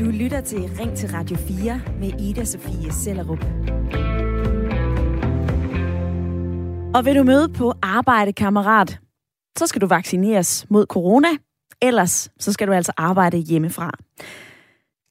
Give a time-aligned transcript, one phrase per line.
[0.00, 3.44] Du lytter til Ring til Radio 4 med Ida Sofie Sellerup.
[6.94, 9.00] Og vil du møde på arbejde, kammerat,
[9.58, 11.28] så skal du vaccineres mod corona.
[11.82, 13.92] Ellers så skal du altså arbejde hjemmefra.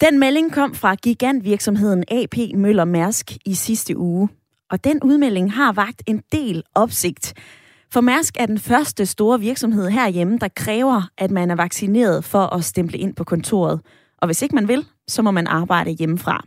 [0.01, 4.29] Den melding kom fra gigantvirksomheden AP Møller Mærsk i sidste uge.
[4.71, 7.33] Og den udmelding har vagt en del opsigt.
[7.97, 12.53] For Mærsk er den første store virksomhed herhjemme, der kræver, at man er vaccineret for
[12.55, 13.81] at stemple ind på kontoret.
[14.17, 16.45] Og hvis ikke man vil, så må man arbejde hjemmefra.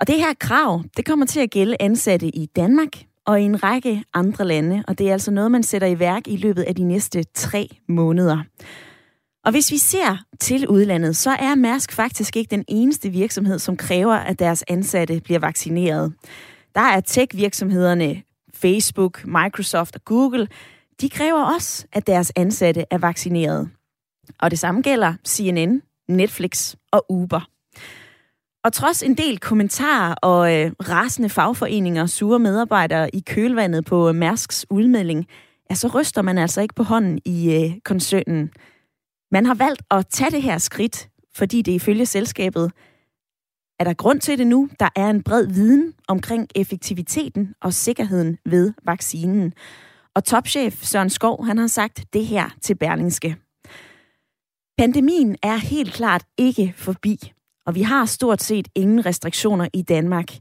[0.00, 2.88] Og det her krav, det kommer til at gælde ansatte i Danmark
[3.26, 6.22] og i en række andre lande, og det er altså noget, man sætter i værk
[6.26, 8.42] i løbet af de næste tre måneder.
[9.44, 13.76] Og hvis vi ser til udlandet, så er Mærsk faktisk ikke den eneste virksomhed, som
[13.76, 16.12] kræver, at deres ansatte bliver vaccineret.
[16.74, 18.22] Der er tech-virksomhederne
[18.60, 20.48] Facebook, Microsoft og Google.
[21.00, 23.70] De kræver også, at deres ansatte er vaccineret.
[24.40, 27.48] Og det samme gælder CNN, Netflix og Uber.
[28.64, 34.08] Og trods en del kommentarer og øh, rasende fagforeninger og sure medarbejdere i kølvandet på
[34.08, 35.26] øh, Mærsks udmelding,
[35.70, 38.50] ja, så ryster man altså ikke på hånden i øh, koncernen.
[39.30, 42.72] Man har valgt at tage det her skridt, fordi det ifølge selskabet
[43.78, 44.68] er der grund til det nu.
[44.80, 49.52] Der er en bred viden omkring effektiviteten og sikkerheden ved vaccinen.
[50.14, 53.36] Og topchef Søren Skov, han har sagt det her til Berlingske.
[54.78, 57.32] Pandemien er helt klart ikke forbi,
[57.66, 60.32] og vi har stort set ingen restriktioner i Danmark.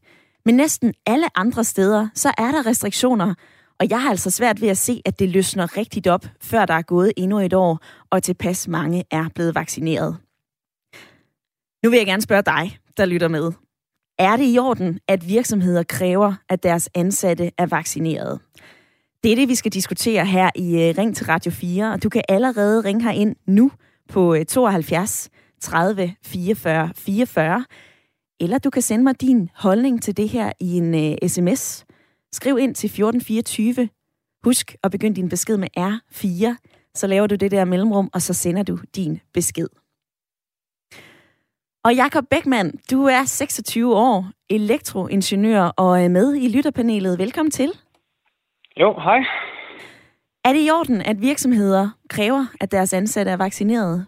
[0.46, 3.34] Men næsten alle andre steder, så er der restriktioner,
[3.80, 6.74] og jeg har altså svært ved at se, at det løsner rigtigt op, før der
[6.74, 7.80] er gået endnu et år,
[8.10, 10.18] og tilpas mange er blevet vaccineret.
[11.84, 13.52] Nu vil jeg gerne spørge dig, der lytter med.
[14.20, 18.40] Er det i orden, at virksomheder kræver, at deres ansatte er vaccineret?
[19.24, 22.10] Det er det, vi skal diskutere her i øh, Ring til Radio 4, og du
[22.10, 23.72] kan allerede ringe her ind nu
[24.10, 25.30] på 72
[25.62, 27.66] 30 44 44,
[28.40, 31.86] eller du kan sende mig din holdning til det her i en øh, uh, sms.
[32.32, 33.90] Skriv ind til 1424.
[34.44, 36.56] Husk at begynde din besked med R4,
[36.96, 39.68] så laver du det der mellemrum, og så sender du din besked.
[41.88, 47.20] Og Jakob Beckmann, du er 26 år, elektroingeniør og er med i lytterpanelet.
[47.20, 47.70] Velkommen til.
[48.80, 49.20] Jo, hej.
[50.46, 54.06] Er det i orden, at virksomheder kræver, at deres ansatte er vaccineret?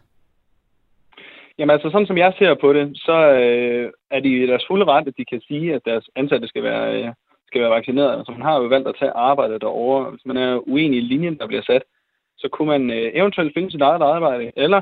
[1.58, 5.08] Jamen altså, sådan som jeg ser på det, så øh, er de deres fulde ret,
[5.08, 7.10] at de kan sige, at deres ansatte skal være, øh,
[7.48, 8.18] skal være vaccineret.
[8.18, 10.12] Altså, man har jo valgt at tage arbejdet derovre.
[10.12, 11.84] Hvis man er uenig i linjen, der bliver sat,
[12.38, 14.82] så kunne man øh, eventuelt finde sit eget arbejde, eller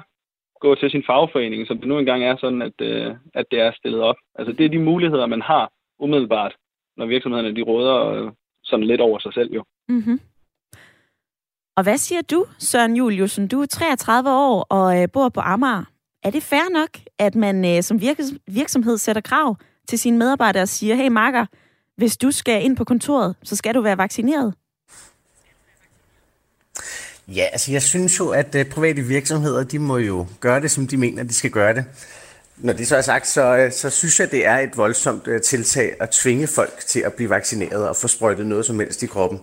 [0.60, 3.72] gå til sin fagforening, som det nu engang er sådan, at, øh, at det er
[3.72, 4.16] stillet op.
[4.36, 6.56] Altså det er de muligheder, man har umiddelbart,
[6.98, 8.32] når virksomhederne de råder øh,
[8.64, 9.64] sådan lidt over sig selv jo.
[9.90, 10.20] Mm-hmm.
[11.78, 13.48] Og hvad siger du, Søren Juliusen?
[13.48, 15.84] Du er 33 år og øh, bor på Amager.
[16.24, 16.90] Er det fair nok,
[17.20, 19.56] at man øh, som virks- virksomhed sætter krav
[19.88, 21.46] til sine medarbejdere og siger, hey Marker,
[21.98, 24.54] hvis du skal ind på kontoret, så skal du være vaccineret?
[27.28, 30.88] Ja, altså jeg synes jo, at øh, private virksomheder, de må jo gøre det, som
[30.88, 31.86] de mener, de skal gøre det.
[32.58, 35.42] Når det så er sagt, så, øh, så synes jeg, det er et voldsomt øh,
[35.42, 39.08] tiltag at tvinge folk til at blive vaccineret og få sprøjtet noget som helst i
[39.08, 39.40] kroppen.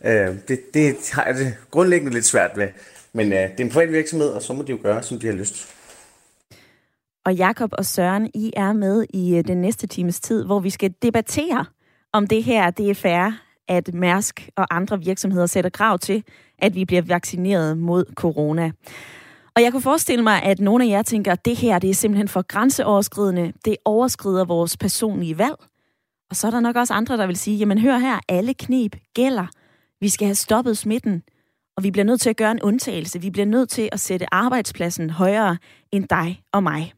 [0.00, 0.10] Uh,
[0.48, 2.68] det, det har jeg det grundlæggende lidt svært ved.
[3.12, 5.26] Men uh, det er en privat virksomhed, og så må de jo gøre, som de
[5.26, 5.68] har lyst.
[7.24, 10.94] Og Jakob og Søren, I er med i den næste times tid, hvor vi skal
[11.02, 11.64] debattere,
[12.12, 13.30] om det her det er fair,
[13.68, 16.24] at Mærsk og andre virksomheder sætter krav til,
[16.58, 18.70] at vi bliver vaccineret mod corona.
[19.56, 21.94] Og jeg kunne forestille mig, at nogle af jer tænker, at det her det er
[21.94, 23.52] simpelthen for grænseoverskridende.
[23.64, 25.56] Det overskrider vores personlige valg.
[26.30, 28.96] Og så er der nok også andre, der vil sige, jamen hør her, alle knep
[29.14, 29.46] gælder.
[30.00, 31.22] Vi skal have stoppet smitten,
[31.76, 33.20] og vi bliver nødt til at gøre en undtagelse.
[33.20, 35.56] Vi bliver nødt til at sætte arbejdspladsen højere
[35.92, 36.92] end dig og mig.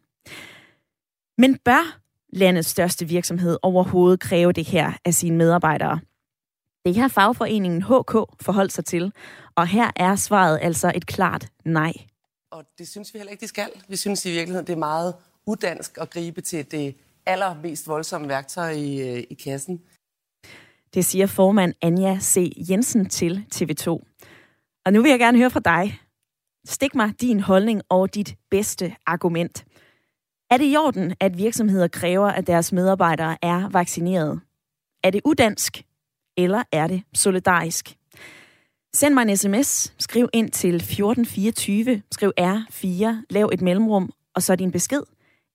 [1.39, 1.99] Men bør
[2.33, 6.01] landets største virksomhed overhovedet kræve det her af sine medarbejdere?
[6.85, 9.13] Det har fagforeningen HK forholdt sig til,
[9.55, 11.93] og her er svaret altså et klart nej.
[12.51, 13.71] Og det synes vi heller ikke, de skal.
[13.89, 15.15] Vi synes i virkeligheden, det er meget
[15.47, 16.95] udansk at gribe til det
[17.27, 19.81] allermest voldsomme værktøj i, øh, i kassen.
[20.95, 22.53] Det siger formand Anja C.
[22.71, 23.89] Jensen til TV2.
[24.87, 26.01] Og nu vil jeg gerne høre fra dig.
[26.67, 29.65] Stik mig din holdning og dit bedste argument.
[30.51, 34.41] Er det i orden, at virksomheder kræver, at deres medarbejdere er vaccineret?
[35.05, 35.85] Er det udansk?
[36.37, 37.97] Eller er det solidarisk?
[38.95, 44.57] Send mig en sms, skriv ind til 1424, skriv R4, lav et mellemrum, og så
[44.57, 45.03] din besked.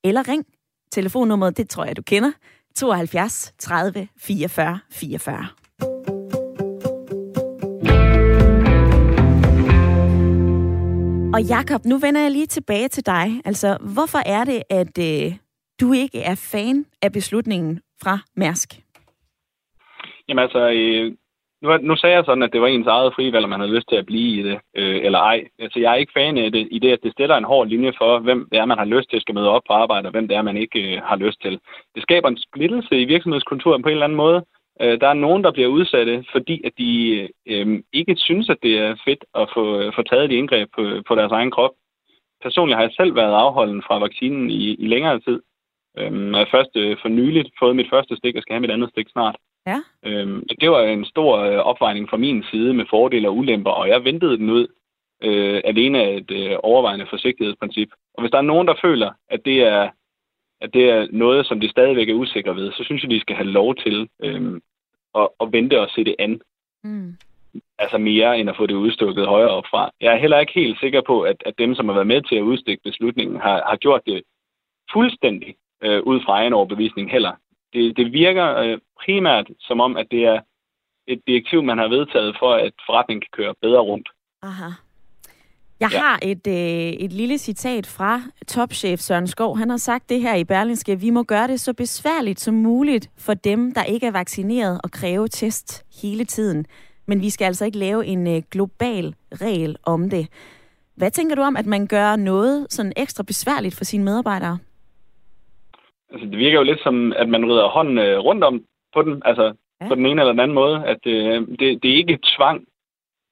[0.03, 0.45] Eller ring.
[0.91, 2.31] Telefonnummeret, det tror jeg, du kender.
[2.75, 5.47] 72 30 44 44.
[11.35, 13.41] Og Jakob, nu vender jeg lige tilbage til dig.
[13.45, 15.35] Altså, hvorfor er det, at øh,
[15.79, 18.84] du ikke er fan af beslutningen fra Mærsk?
[20.27, 21.13] Jamen altså, øh,
[21.61, 23.89] nu, nu sagde jeg sådan, at det var ens eget frivalg, om man havde lyst
[23.89, 25.47] til at blive i det, øh, eller ej.
[25.59, 27.93] Altså, jeg er ikke fan af det, i det, at det stiller en hård linje
[27.97, 30.11] for, hvem det er, man har lyst til at skal møde op på arbejde, og
[30.11, 31.59] hvem det er, man ikke øh, har lyst til.
[31.95, 34.45] Det skaber en splittelse i virksomhedskulturen på en eller anden måde.
[34.81, 36.91] Øh, der er nogen, der bliver udsatte, fordi at de
[37.47, 40.83] øh, ikke synes, at det er fedt at få, øh, få taget de indgreb på,
[41.07, 41.71] på deres egen krop.
[42.43, 45.39] Personligt har jeg selv været afholden fra vaccinen i, i længere tid.
[45.97, 48.71] Øhm, jeg har først øh, for nyligt fået mit første stik, og skal have mit
[48.71, 49.35] andet stik snart.
[49.67, 49.81] Ja.
[50.03, 53.89] Øhm, det var en stor øh, opvejning fra min side med fordele og ulemper, og
[53.89, 54.67] jeg ventede den ud
[55.23, 57.89] øh, alene af et øh, overvejende forsigtighedsprincip.
[58.13, 59.89] Og hvis der er nogen, der føler, at det er,
[60.61, 63.35] at det er noget, som de stadigvæk er usikre ved, så synes jeg, de skal
[63.35, 64.61] have lov til øh,
[65.15, 66.41] at, at vente og se det an.
[66.83, 67.17] Mm.
[67.79, 69.91] Altså mere end at få det udstukket højere op fra.
[70.01, 72.35] Jeg er heller ikke helt sikker på, at, at dem, som har været med til
[72.35, 74.23] at udstikke beslutningen, har, har gjort det
[74.93, 77.31] fuldstændig øh, ud fra egen overbevisning heller.
[77.75, 80.39] Det, det virker øh, primært som om, at det er
[81.07, 84.09] et direktiv, man har vedtaget for, at forretningen kan køre bedre rundt.
[84.41, 84.69] Aha.
[85.79, 85.97] Jeg Ja.
[85.99, 86.53] har et, øh,
[87.05, 89.57] et lille citat fra topchef Søren Skov.
[89.57, 90.99] Han har sagt det her i Berlingske.
[90.99, 94.91] Vi må gøre det så besværligt som muligt for dem, der ikke er vaccineret og
[94.91, 96.65] kræve test hele tiden.
[97.07, 100.27] Men vi skal altså ikke lave en øh, global regel om det.
[100.95, 104.57] Hvad tænker du om, at man gør noget sådan ekstra besværligt for sine medarbejdere?
[106.11, 108.63] Altså, det virker jo lidt som, at man rider hånden øh, rundt om
[108.93, 109.87] på den, altså Ja.
[109.87, 110.85] på den ene eller den anden måde.
[110.87, 112.65] At øh, det, det er ikke tvang,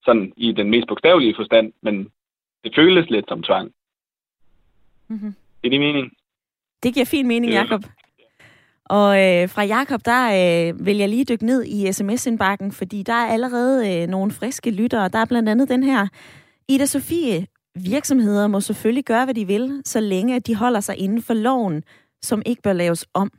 [0.06, 2.08] sådan i den mest bogstavelige forstand, men
[2.64, 3.72] det føles lidt som tvang.
[5.08, 5.34] Mm-hmm.
[5.62, 6.12] Det er det mening.
[6.84, 7.60] Det giver fin mening, Ja.
[7.62, 7.84] Jakob.
[8.86, 10.24] Og øh, fra Jakob, der
[10.70, 14.72] øh, vil jeg lige dykke ned i sms-indbakken, fordi der er allerede øh, nogle friske
[14.72, 15.10] lyttere.
[15.10, 16.08] Der er blandt andet den her.
[16.68, 21.22] Ida Sofie, virksomheder må selvfølgelig gøre, hvad de vil, så længe de holder sig inden
[21.22, 21.84] for loven,
[22.24, 23.32] som ikke bør laves om.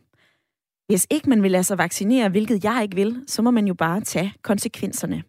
[0.87, 3.75] Hvis ikke man vil lade sig vaccinere, hvilket jeg ikke vil, så må man jo
[3.75, 5.23] bare tage konsekvenserne.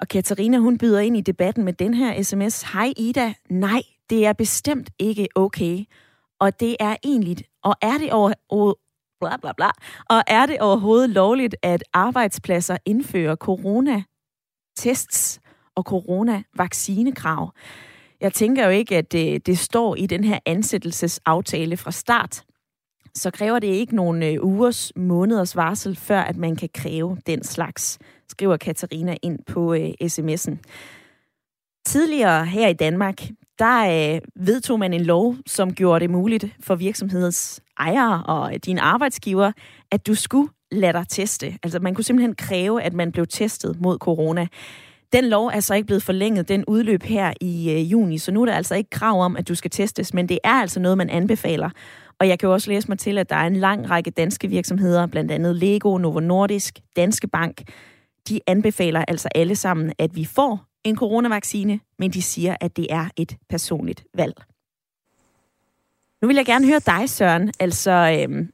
[0.00, 2.62] Og Katarina, hun byder ind i debatten med den her sms.
[2.62, 5.84] Hej Ida, nej, det er bestemt ikke okay.
[6.40, 8.32] Og det er egentlig, og er det over,
[9.20, 9.70] bla bla bla,
[10.10, 15.40] og er det overhovedet lovligt, at arbejdspladser indfører corona-tests
[15.74, 17.52] og coronavaccinekrav?
[18.20, 22.44] Jeg tænker jo ikke, at det, det står i den her ansættelsesaftale fra start.
[23.16, 27.44] Så kræver det ikke nogen øh, ugers, måneders varsel, før at man kan kræve den
[27.44, 27.98] slags,
[28.28, 30.56] skriver Katarina ind på øh, sms'en.
[31.86, 33.22] Tidligere her i Danmark,
[33.58, 38.58] der øh, vedtog man en lov, som gjorde det muligt for virksomhedens ejere og øh,
[38.64, 39.52] dine arbejdsgiver,
[39.90, 41.58] at du skulle lade dig teste.
[41.62, 44.46] Altså man kunne simpelthen kræve, at man blev testet mod corona.
[45.12, 46.48] Den lov er så ikke blevet forlænget.
[46.48, 49.48] Den udløb her i øh, juni, så nu er der altså ikke krav om, at
[49.48, 51.70] du skal testes, men det er altså noget, man anbefaler.
[52.20, 54.48] Og jeg kan jo også læse mig til, at der er en lang række danske
[54.48, 57.62] virksomheder, blandt andet Lego, Novo Nordisk, Danske Bank.
[58.28, 62.86] De anbefaler altså alle sammen, at vi får en coronavaccine, men de siger, at det
[62.90, 64.34] er et personligt valg.
[66.22, 67.52] Nu vil jeg gerne høre dig, Søren.
[67.60, 68.52] Altså, øhm,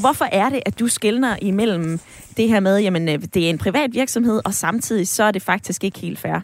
[0.00, 2.00] hvorfor er det, at du skældner imellem
[2.36, 5.42] det her med, jamen, øh, det er en privat virksomhed, og samtidig så er det
[5.42, 6.40] faktisk ikke helt fair?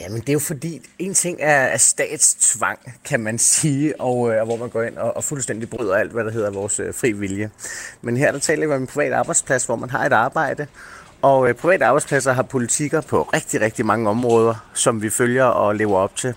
[0.00, 4.44] Jamen, det er jo fordi, en ting er, er statstvang, kan man sige, og, øh,
[4.44, 7.12] hvor man går ind og, og fuldstændig bryder alt, hvad der hedder vores øh, fri
[7.12, 7.50] vilje.
[8.02, 10.66] Men her der taler vi om en privat arbejdsplads, hvor man har et arbejde,
[11.22, 15.74] og øh, private arbejdspladser har politikker på rigtig, rigtig mange områder, som vi følger og
[15.74, 16.34] lever op til.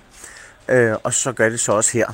[0.70, 2.14] Øh, og så gør det så også her.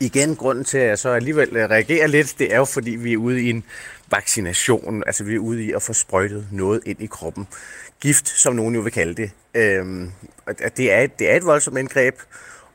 [0.00, 3.12] Igen, grunden til, at jeg så alligevel øh, reagerer lidt, det er jo fordi, vi
[3.12, 3.64] er ude i en
[4.10, 5.02] vaccination.
[5.06, 7.48] Altså, vi er ude i at få sprøjtet noget ind i kroppen.
[8.00, 9.30] Gift, som nogen jo vil kalde det.
[9.54, 10.12] Øhm,
[10.46, 12.14] at det, er det er et voldsomt indgreb,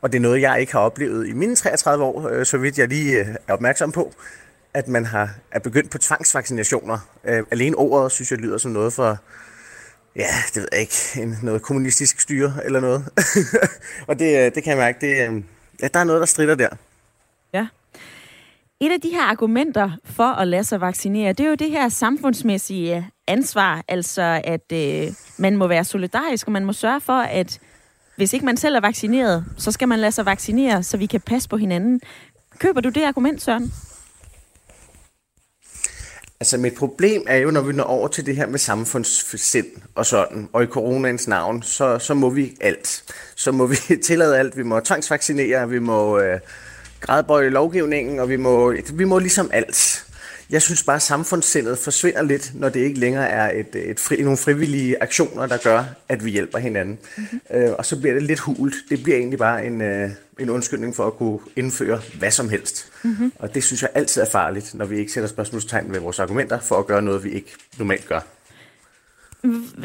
[0.00, 2.78] og det er noget, jeg ikke har oplevet i mine 33 år, øh, så vidt
[2.78, 4.12] jeg lige øh, er opmærksom på,
[4.74, 6.98] at man har er begyndt på tvangsvaccinationer.
[7.24, 9.18] Øh, alene ordet, synes jeg, lyder som noget for,
[10.16, 13.04] ja, det ved jeg ikke, en, noget kommunistisk styre eller noget.
[14.08, 15.42] og det, øh, det kan jeg mærke, det, øh,
[15.82, 16.68] ja, der er noget, der strider der.
[18.80, 21.88] Et af de her argumenter for at lade sig vaccinere, det er jo det her
[21.88, 27.58] samfundsmæssige ansvar, altså at øh, man må være solidarisk, og man må sørge for, at
[28.16, 31.20] hvis ikke man selv er vaccineret, så skal man lade sig vaccinere, så vi kan
[31.20, 32.00] passe på hinanden.
[32.58, 33.72] Køber du det argument, Søren?
[36.40, 40.06] Altså mit problem er jo, når vi når over til det her med samfundssind og
[40.06, 43.14] sådan, og i coronaens navn, så, så må vi alt.
[43.36, 44.56] Så må vi tillade alt.
[44.56, 46.40] Vi må tvangsvaccinere, vi må øh,
[47.06, 50.06] gradbøje lovgivningen, og vi må, vi må ligesom alt.
[50.50, 54.22] Jeg synes bare, at samfundssindet forsvinder lidt, når det ikke længere er et, et fri,
[54.22, 56.98] nogle frivillige aktioner, der gør, at vi hjælper hinanden.
[57.16, 57.40] Mm-hmm.
[57.50, 58.74] Øh, og så bliver det lidt hult.
[58.88, 62.92] Det bliver egentlig bare en, øh, en undskyldning for at kunne indføre hvad som helst.
[63.02, 63.32] Mm-hmm.
[63.38, 66.60] Og det synes jeg altid er farligt, når vi ikke sætter spørgsmålstegn ved vores argumenter
[66.60, 68.20] for at gøre noget, vi ikke normalt gør.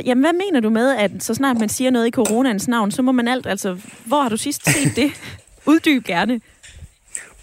[0.06, 3.01] Jamen, hvad mener du med, at så snart man siger noget i coronaens navn, så
[3.01, 5.12] må man alt, altså, hvor har du sidst set det?
[5.72, 6.42] Uddyb gerne.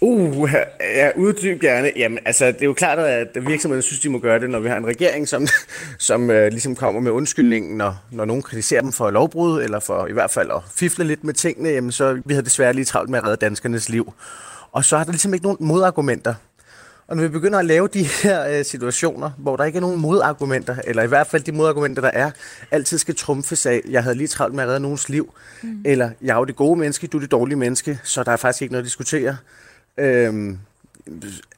[0.01, 1.91] Uh, ja, uddyb gerne.
[1.95, 4.69] Jamen, altså, det er jo klart, at virksomheden synes, de må gøre det, når vi
[4.69, 5.47] har en regering, som,
[5.97, 10.07] som uh, ligesom kommer med undskyldningen, når, når nogen kritiserer dem for lovbrud, eller for
[10.07, 13.09] i hvert fald at fifle lidt med tingene, jamen, så vi har desværre lige travlt
[13.09, 14.13] med at redde danskernes liv.
[14.71, 16.33] Og så har der ligesom ikke nogen modargumenter.
[17.07, 19.99] Og når vi begynder at lave de her uh, situationer, hvor der ikke er nogen
[19.99, 22.31] modargumenter, eller i hvert fald de modargumenter, der er,
[22.71, 25.81] altid skal trumfes af, jeg havde lige travlt med at redde nogens liv, mm.
[25.85, 28.37] eller jeg er jo det gode menneske, du er det dårlige menneske, så der er
[28.37, 29.37] faktisk ikke noget at diskutere.
[29.99, 30.59] Øhm,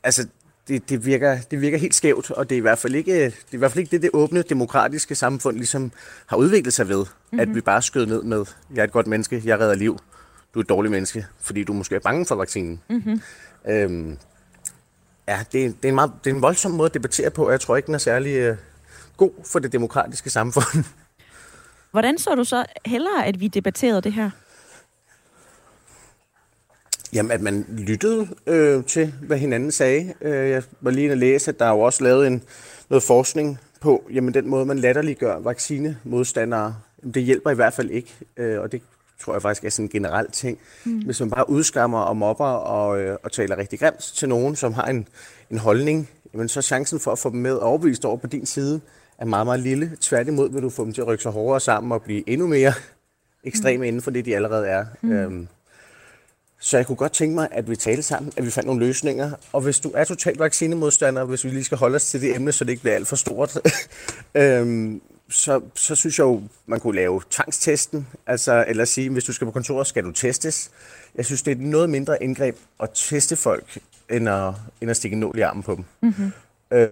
[0.04, 0.28] altså,
[0.68, 3.34] det, det, virker, det virker helt skævt, og det er i hvert fald ikke det,
[3.34, 5.92] er i hvert fald ikke det, det åbne, demokratiske samfund ligesom
[6.26, 7.00] har udviklet sig ved.
[7.00, 7.40] Mm-hmm.
[7.40, 8.46] At vi bare skød ned med,
[8.76, 9.98] jeg er et godt menneske, jeg redder liv,
[10.54, 12.82] du er et dårligt menneske, fordi du måske er bange for vaccinen.
[12.90, 13.22] Mm-hmm.
[13.70, 14.18] Øhm,
[15.28, 17.52] ja, det, det, er en meget, det er en voldsom måde at debattere på, og
[17.52, 18.58] jeg tror ikke, den er særlig øh,
[19.18, 20.86] god for det demokratiske samfund.
[21.92, 24.30] Hvordan så du så hellere, at vi debatterede det her?
[27.14, 30.14] Jamen, at man lyttede øh, til, hvad hinanden sagde.
[30.22, 32.44] Øh, jeg var lige at læse, at der er jo også lavet en,
[32.90, 36.76] noget forskning på, jamen den måde, man latterliggør vaccinemodstandere,
[37.14, 38.82] det hjælper i hvert fald ikke, øh, og det
[39.22, 40.58] tror jeg faktisk er sådan en generel ting.
[40.86, 41.00] Mm.
[41.00, 44.74] Hvis man bare udskammer og mobber og, øh, og taler rigtig grimt til nogen, som
[44.74, 45.08] har en,
[45.52, 48.82] en holdning, jamen så chancen for at få dem med overbevist over på din side
[49.18, 49.92] er meget, meget lille.
[50.02, 52.74] Tværtimod vil du få dem til at rykke sig hårdere sammen og blive endnu mere
[53.44, 53.84] ekstreme mm.
[53.84, 54.86] inden for det, de allerede er.
[55.02, 55.12] Mm.
[55.12, 55.48] Øhm,
[56.64, 59.32] så jeg kunne godt tænke mig, at vi talte sammen, at vi fandt nogle løsninger.
[59.54, 62.52] Og hvis du er totalt vaccinemodstander, hvis vi lige skal holde os til det emne,
[62.52, 63.58] så det ikke bliver alt for stort,
[64.36, 68.08] øhm, så, så synes jeg jo, man kunne lave tvangstesten.
[68.28, 70.72] Altså, eller sige, hvis du skal på kontoret, skal du testes.
[71.16, 73.78] Jeg synes, det er noget mindre indgreb at teste folk,
[74.10, 75.86] end at, end at stikke en nål i armen på dem.
[76.02, 76.32] Mm-hmm.
[76.74, 76.88] Øh,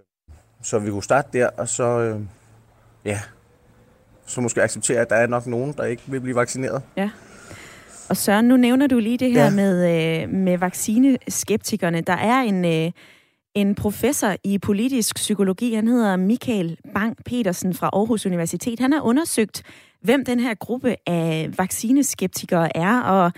[0.63, 2.21] så vi kunne starte der, og så, øh,
[3.05, 3.21] ja,
[4.25, 6.81] så måske acceptere, at der er nok nogen, der ikke vil blive vaccineret.
[6.97, 7.09] Ja.
[8.09, 9.49] Og Søren, nu nævner du lige det her ja.
[9.49, 12.01] med, øh, med vaccineskeptikerne.
[12.01, 12.91] Der er en, øh,
[13.55, 18.79] en professor i politisk psykologi, han hedder Michael Bang Petersen fra Aarhus Universitet.
[18.79, 19.63] Han har undersøgt,
[20.01, 23.31] hvem den her gruppe af vaccineskeptikere er, og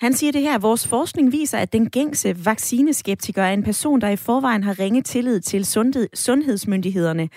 [0.00, 4.00] han siger det her, at vores forskning viser, at den gængse vaccineskeptiker er en person,
[4.00, 7.28] der i forvejen har ringe tillid til sundhed, sundhedsmyndighederne.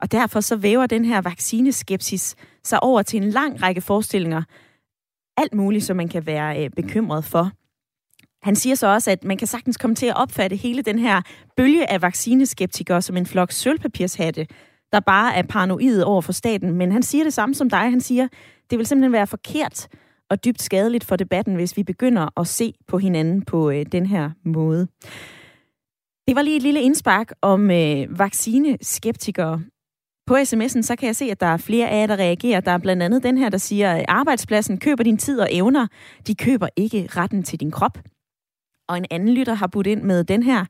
[0.00, 4.42] Og derfor så væver den her vaccineskepsis sig over til en lang række forestillinger,
[5.38, 7.50] alt muligt, som man kan være øh, bekymret for.
[8.42, 11.22] Han siger så også, at man kan sagtens komme til at opfatte hele den her
[11.56, 14.46] bølge af vaccineskeptikere som en flok sølvpapirshatte,
[14.92, 16.74] der bare er paranoid over for staten.
[16.74, 17.90] Men han siger det samme som dig.
[17.90, 18.28] Han siger,
[18.70, 19.88] det vil simpelthen være forkert
[20.30, 24.06] og dybt skadeligt for debatten, hvis vi begynder at se på hinanden på øh, den
[24.06, 24.88] her måde.
[26.28, 29.62] Det var lige et lille indspark om øh, vaccineskeptikere.
[30.28, 32.60] På sms'en, så kan jeg se, at der er flere af jer, der reagerer.
[32.60, 35.86] Der er blandt andet den her, der siger, at arbejdspladsen køber din tid og evner.
[36.26, 37.98] De køber ikke retten til din krop.
[38.88, 40.64] Og en anden lytter har budt ind med den her.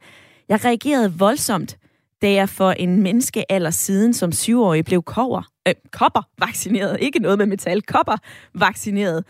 [0.48, 1.78] Jeg reagerede voldsomt,
[2.22, 6.96] da jeg for en menneskealder siden som syvårig blev kover, øh, kopper vaccineret.
[7.00, 8.16] Ikke noget med metal, kopper
[8.54, 9.24] vaccineret.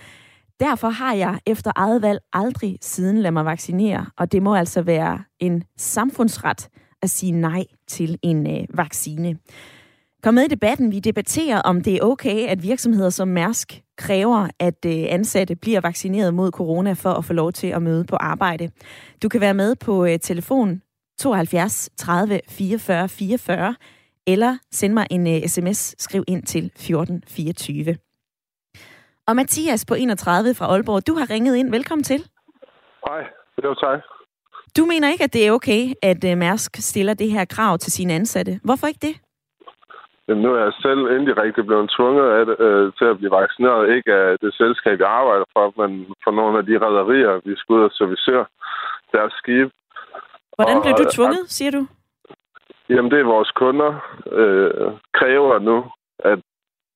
[0.60, 4.82] Derfor har jeg efter eget valg aldrig siden lade mig vaccinere, og det må altså
[4.82, 6.68] være en samfundsret
[7.02, 9.36] at sige nej til en øh, vaccine.
[10.22, 10.92] Kom med i debatten.
[10.92, 15.80] Vi debatterer, om det er okay, at virksomheder som Mærsk kræver, at øh, ansatte bliver
[15.80, 18.70] vaccineret mod corona for at få lov til at møde på arbejde.
[19.22, 20.82] Du kan være med på øh, telefon
[21.18, 23.74] 72 30 44 44,
[24.26, 25.66] eller send mig en sms.
[25.66, 27.96] Øh, Skriv ind til 1424.
[29.26, 31.70] Og Mathias på 31 fra Aalborg, du har ringet ind.
[31.70, 32.24] Velkommen til.
[33.06, 33.20] Hej,
[33.56, 34.00] det var tak.
[34.76, 38.14] Du mener ikke, at det er okay, at Mærsk stiller det her krav til sine
[38.14, 38.60] ansatte.
[38.64, 39.16] Hvorfor ikke det?
[40.28, 43.94] Jamen, nu er jeg selv indirekte blevet tvunget af det, øh, til at blive vaccineret.
[43.96, 45.90] Ikke af det selskab, jeg arbejder for, men
[46.24, 48.44] for nogle af de rædderier, vi skal ud og servicere
[49.12, 49.68] deres skib.
[50.56, 51.82] Hvordan blev du øh, tvunget, at, siger du?
[52.88, 53.90] Jamen, det er vores kunder
[54.32, 55.76] øh, kræver nu,
[56.18, 56.38] at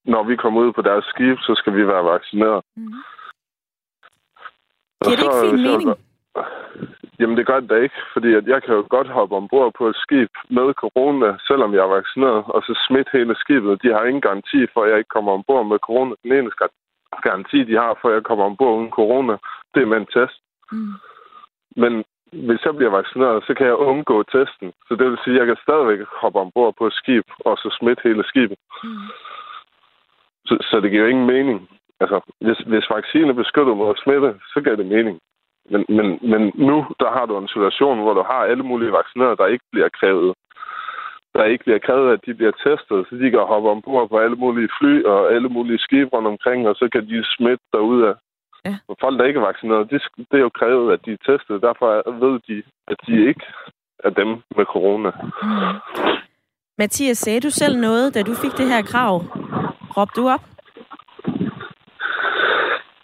[0.05, 2.65] når vi kommer ud på deres skib, så skal vi være vaccineret.
[2.77, 2.93] Mm.
[5.05, 6.12] Giver det ikke fin mening?
[7.21, 9.89] Jamen, det gør det da ikke, fordi at jeg kan jo godt hoppe ombord på
[9.89, 13.83] et skib med corona, selvom jeg er vaccineret, og så smitte hele skibet.
[13.83, 16.15] De har ingen garanti for, at jeg ikke kommer ombord med corona.
[16.23, 16.65] Den eneste
[17.23, 19.37] garanti, de har for, at jeg kommer ombord uden corona,
[19.75, 20.39] det er med en test.
[20.73, 20.95] Mm.
[21.77, 22.05] Men
[22.47, 24.73] hvis jeg bliver vaccineret, så kan jeg undgå testen.
[24.89, 27.77] Så det vil sige, at jeg kan stadigvæk hoppe ombord på et skib, og så
[27.79, 28.59] smitte hele skibet.
[28.85, 29.09] Mm.
[30.49, 31.69] Så, så det giver ingen mening.
[32.01, 35.21] Altså, hvis, hvis vaccine beskytter mod smitte, så giver det mening.
[35.71, 39.37] Men, men, men nu, der har du en situation, hvor du har alle mulige vaccinerede,
[39.37, 40.35] der ikke bliver krævet
[41.35, 44.37] der ikke bliver krævet, at de bliver testet, så de kan hoppe ombord på alle
[44.37, 47.64] mulige fly og alle mulige skibe rundt omkring, og så kan de smitte
[48.11, 48.14] af.
[48.64, 48.75] Ja.
[48.88, 51.62] Og folk, der ikke er vaccineret, det, det er jo krævet, at de er testet.
[51.62, 51.88] Derfor
[52.25, 53.47] ved de, at de ikke
[54.04, 55.11] er dem med corona.
[55.42, 56.19] Mm.
[56.78, 59.14] Mathias, sagde du selv noget, da du fik det her krav?
[59.97, 60.45] Råbte du op?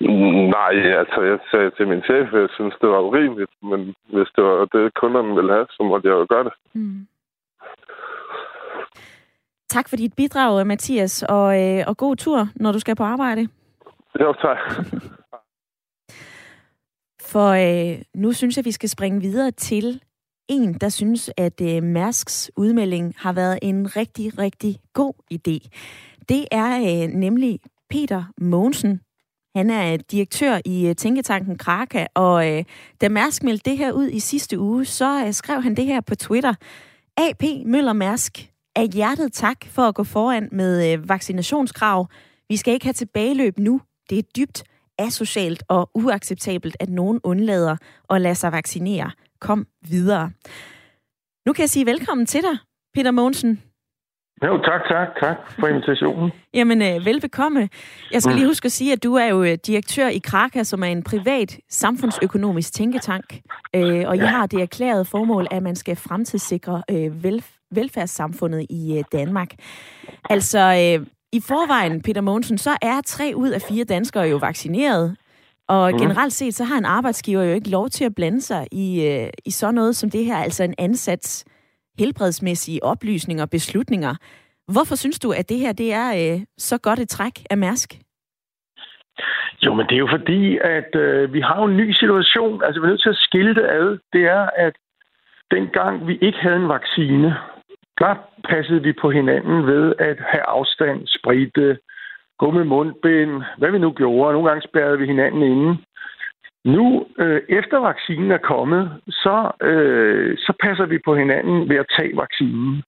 [0.01, 4.29] Nej, altså jeg sagde til min chef, at jeg synes, det var urimeligt, men hvis
[4.37, 6.53] det var det, kunderne ville have, så måtte jeg jo gøre det.
[6.73, 7.07] Mm.
[9.69, 13.49] Tak for dit bidrag, Mathias, og, øh, og god tur, når du skal på arbejde.
[14.21, 14.59] Jo, tak.
[17.33, 20.01] For øh, nu synes jeg, vi skal springe videre til
[20.49, 25.69] en, der synes, at øh, Mærsks udmelding har været en rigtig, rigtig god idé.
[26.29, 29.01] Det er øh, nemlig Peter Mogensen.
[29.57, 32.65] Han er direktør i øh, Tænketanken Kraka, og øh,
[33.01, 36.01] da Mærsk meldte det her ud i sidste uge, så øh, skrev han det her
[36.01, 36.55] på Twitter.
[37.17, 42.09] AP Møller Mærsk er hjertet tak for at gå foran med øh, vaccinationskrav.
[42.49, 43.81] Vi skal ikke have tilbageløb nu.
[44.11, 44.65] Det er dybt
[44.99, 47.77] asocialt og uacceptabelt, at nogen undlader
[48.11, 49.11] at lade sig vaccinere.
[49.41, 50.31] Kom videre.
[51.47, 52.59] Nu kan jeg sige velkommen til dig,
[52.95, 53.63] Peter Mogensen.
[54.45, 56.31] Jo, tak, tak, tak for invitationen.
[56.55, 57.69] Jamen, øh, velbekomme.
[58.13, 60.83] Jeg skal lige huske at sige, at du er jo øh, direktør i Kraka, som
[60.83, 63.41] er en privat samfundsøkonomisk tænketank.
[63.75, 68.99] Øh, og I har det erklærede formål, at man skal fremtidssikre øh, velf- velfærdssamfundet i
[68.99, 69.49] øh, Danmark.
[70.31, 75.17] Altså, øh, i forvejen, Peter Mogensen, så er tre ud af fire danskere jo vaccineret.
[75.69, 75.99] Og mm.
[75.99, 79.29] generelt set, så har en arbejdsgiver jo ikke lov til at blande sig i, øh,
[79.45, 81.45] i sådan noget som det her, altså en ansats
[81.99, 84.15] helbredsmæssige oplysninger og beslutninger.
[84.73, 87.91] Hvorfor synes du, at det her det er øh, så godt et træk af Mærsk?
[89.65, 92.65] Jo, men det er jo fordi, at øh, vi har jo en ny situation.
[92.65, 93.99] Altså, vi er nødt til at skille det ad.
[94.13, 94.75] Det er, at
[95.51, 97.37] dengang vi ikke havde en vaccine,
[97.99, 98.15] der
[98.49, 101.77] passede vi på hinanden ved at have afstand, spritte, øh,
[102.39, 104.33] gå med mundbind, hvad vi nu gjorde.
[104.33, 105.79] Nogle gange spærrede vi hinanden inde.
[106.75, 111.91] Nu, øh, efter vaccinen er kommet, så, øh, så passer vi på hinanden ved at
[111.97, 112.83] tage vaccinen.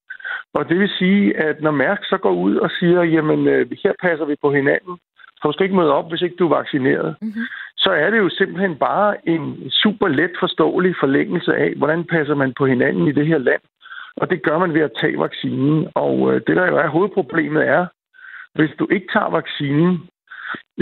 [0.55, 3.93] Og det vil sige, at når Mærk så går ud og siger, jamen øh, her
[4.03, 4.95] passer vi på hinanden,
[5.37, 7.47] så du skal ikke møde op, hvis ikke du er vaccineret, mm-hmm.
[7.77, 12.53] så er det jo simpelthen bare en super let forståelig forlængelse af, hvordan passer man
[12.59, 13.63] på hinanden i det her land.
[14.17, 15.89] Og det gør man ved at tage vaccinen.
[15.95, 17.87] Og øh, det, der jo er hovedproblemet, er,
[18.55, 20.09] hvis du ikke tager vaccinen,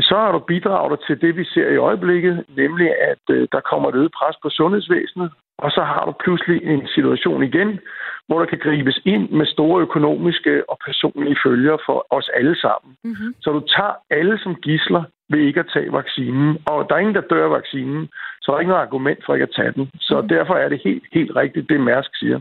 [0.01, 3.89] så har du bidraget til det, vi ser i øjeblikket, nemlig at øh, der kommer
[3.89, 7.81] et øget pres på sundhedsvæsenet, og så har du pludselig en situation igen,
[8.27, 12.91] hvor der kan gribes ind med store økonomiske og personlige følger for os alle sammen.
[13.05, 13.35] Mm-hmm.
[13.41, 17.15] Så du tager alle som gisler ved ikke at tage vaccinen, og der er ingen,
[17.15, 18.09] der dør af vaccinen,
[18.41, 19.91] så der er ikke noget argument for ikke at tage den.
[20.01, 20.29] Så mm-hmm.
[20.29, 22.41] derfor er det helt, helt rigtigt, det Mærsk siger.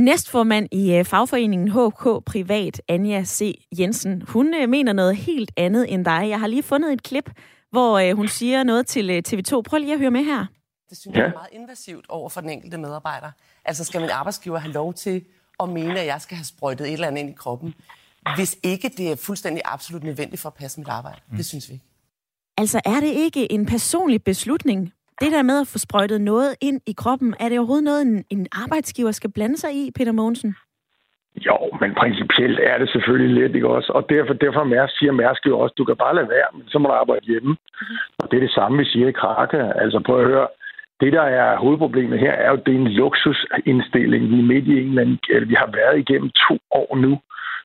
[0.00, 3.66] Næstformand i øh, fagforeningen HK Privat, Anja C.
[3.78, 6.28] Jensen, hun øh, mener noget helt andet end dig.
[6.28, 7.30] Jeg har lige fundet et klip,
[7.70, 9.62] hvor øh, hun siger noget til TV2.
[9.62, 10.46] Prøv lige at høre med her.
[10.90, 13.30] Det synes jeg er meget invasivt over for den enkelte medarbejder.
[13.64, 15.24] Altså skal min arbejdsgiver have lov til
[15.62, 17.74] at mene, at jeg skal have sprøjtet et eller andet ind i kroppen,
[18.36, 21.20] hvis ikke det er fuldstændig absolut nødvendigt for at passe mit arbejde.
[21.30, 21.36] Mm.
[21.36, 21.84] Det synes vi ikke.
[22.56, 26.80] Altså er det ikke en personlig beslutning, det der med at få sprøjtet noget ind
[26.86, 30.56] i kroppen, er det overhovedet noget, en, en arbejdsgiver skal blande sig i, Peter Mogensen?
[31.36, 33.92] Jo, men principielt er det selvfølgelig lidt, ikke også?
[33.92, 36.78] Og derfor, derfor Mærsk, siger Mærsk jo også, du kan bare lade være, men så
[36.78, 37.50] må du arbejde hjemme.
[37.50, 37.96] Mm.
[38.18, 39.58] Og det er det samme, vi siger i Krakke.
[39.82, 40.48] Altså prøv at høre,
[41.00, 44.22] det der er hovedproblemet her, er jo, at det er en luksusindstilling.
[44.30, 47.20] Vi er midt i en eller anden, eller vi har været igennem to år nu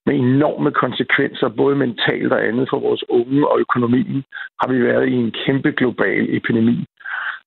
[0.05, 4.23] med enorme konsekvenser, både mentalt og andet for vores unge og økonomien,
[4.61, 6.85] har vi været i en kæmpe global epidemi.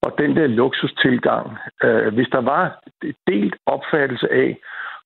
[0.03, 2.81] Og den der luksustilgang, øh, hvis der var
[3.27, 4.59] delt opfattelse af,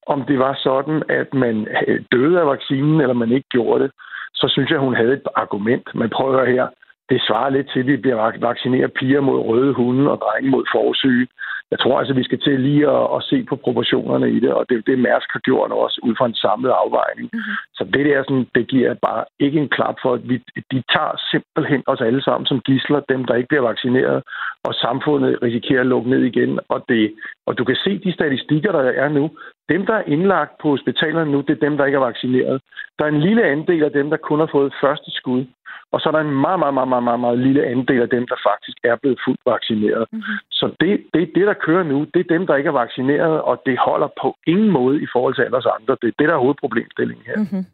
[0.07, 3.93] om det var sådan, at man øh, døde af vaccinen, eller man ikke gjorde det,
[4.35, 5.95] så synes jeg, hun havde et argument.
[5.95, 6.69] Man prøver her,
[7.09, 10.65] det svarer lidt til, at vi bliver vaccineret piger mod røde hunde og drenge mod
[10.73, 11.27] forsyge
[11.73, 14.65] jeg tror altså, vi skal til lige at, at se på proportionerne i det, og
[14.69, 17.29] det er det, Mærsk har gjort også ud fra en samlet afvejning.
[17.33, 17.57] Mm-hmm.
[17.77, 20.37] Så det der, sådan, det giver bare ikke en klap for, at vi,
[20.73, 24.23] de tager simpelthen os alle sammen som gisler, dem der ikke bliver vaccineret,
[24.67, 26.61] og samfundet risikerer at lukke ned igen.
[26.69, 27.15] Og, det,
[27.47, 29.31] og du kan se de statistikker, der er nu.
[29.69, 32.63] Dem, der er indlagt på hospitalerne nu, det er dem, der ikke er vaccineret.
[32.99, 35.45] Der er en lille andel af dem, der kun har fået første skud.
[35.93, 38.25] Og så er der en meget, meget, meget, meget, meget, meget lille andel af dem,
[38.33, 40.05] der faktisk er blevet fuldt vaccineret.
[40.13, 40.37] Mm-hmm.
[40.59, 43.63] Så det, det, det, der kører nu, det er dem, der ikke er vaccineret, og
[43.67, 45.97] det holder på ingen måde i forhold til alle os andre.
[46.03, 47.39] Det er det, der er hovedproblemstillingen her.
[47.39, 47.65] Mm-hmm.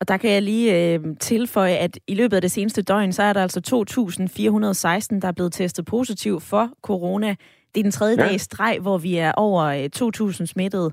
[0.00, 3.22] Og der kan jeg lige øh, tilføje, at i løbet af det seneste døgn, så
[3.22, 3.60] er der altså
[5.12, 7.28] 2.416, der er blevet testet positiv for corona.
[7.74, 8.24] Det er den tredje ja.
[8.24, 10.90] dag i streg, hvor vi er over 2.000 øh, smittede.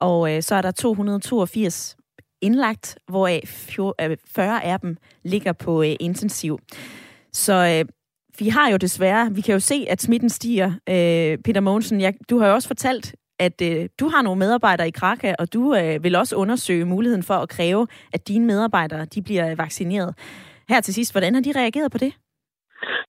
[0.00, 1.96] Og øh, så er der 282
[2.42, 3.68] indlagt, hvoraf
[4.34, 6.58] 40 øh, af dem ligger på øh, intensiv.
[7.32, 7.88] Så øh,
[8.38, 10.66] vi har jo desværre, vi kan jo se, at smitten stiger.
[10.66, 14.88] Øh, Peter Mogensen, jeg, du har jo også fortalt, at øh, du har nogle medarbejdere
[14.88, 19.04] i Kraka, og du øh, vil også undersøge muligheden for at kræve, at dine medarbejdere
[19.04, 20.14] de bliver vaccineret.
[20.68, 22.12] Her til sidst, hvordan har de reageret på det?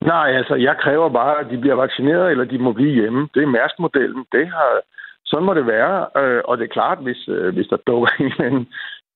[0.01, 3.29] Nej, altså, jeg kræver bare, at de bliver vaccineret, eller de må blive hjemme.
[3.33, 4.25] Det er Mærsk-modellen.
[4.31, 4.81] Det har,
[5.25, 6.07] sådan må det være.
[6.21, 8.11] Øh, og det er klart, hvis, øh, hvis der dukker
[8.49, 8.67] en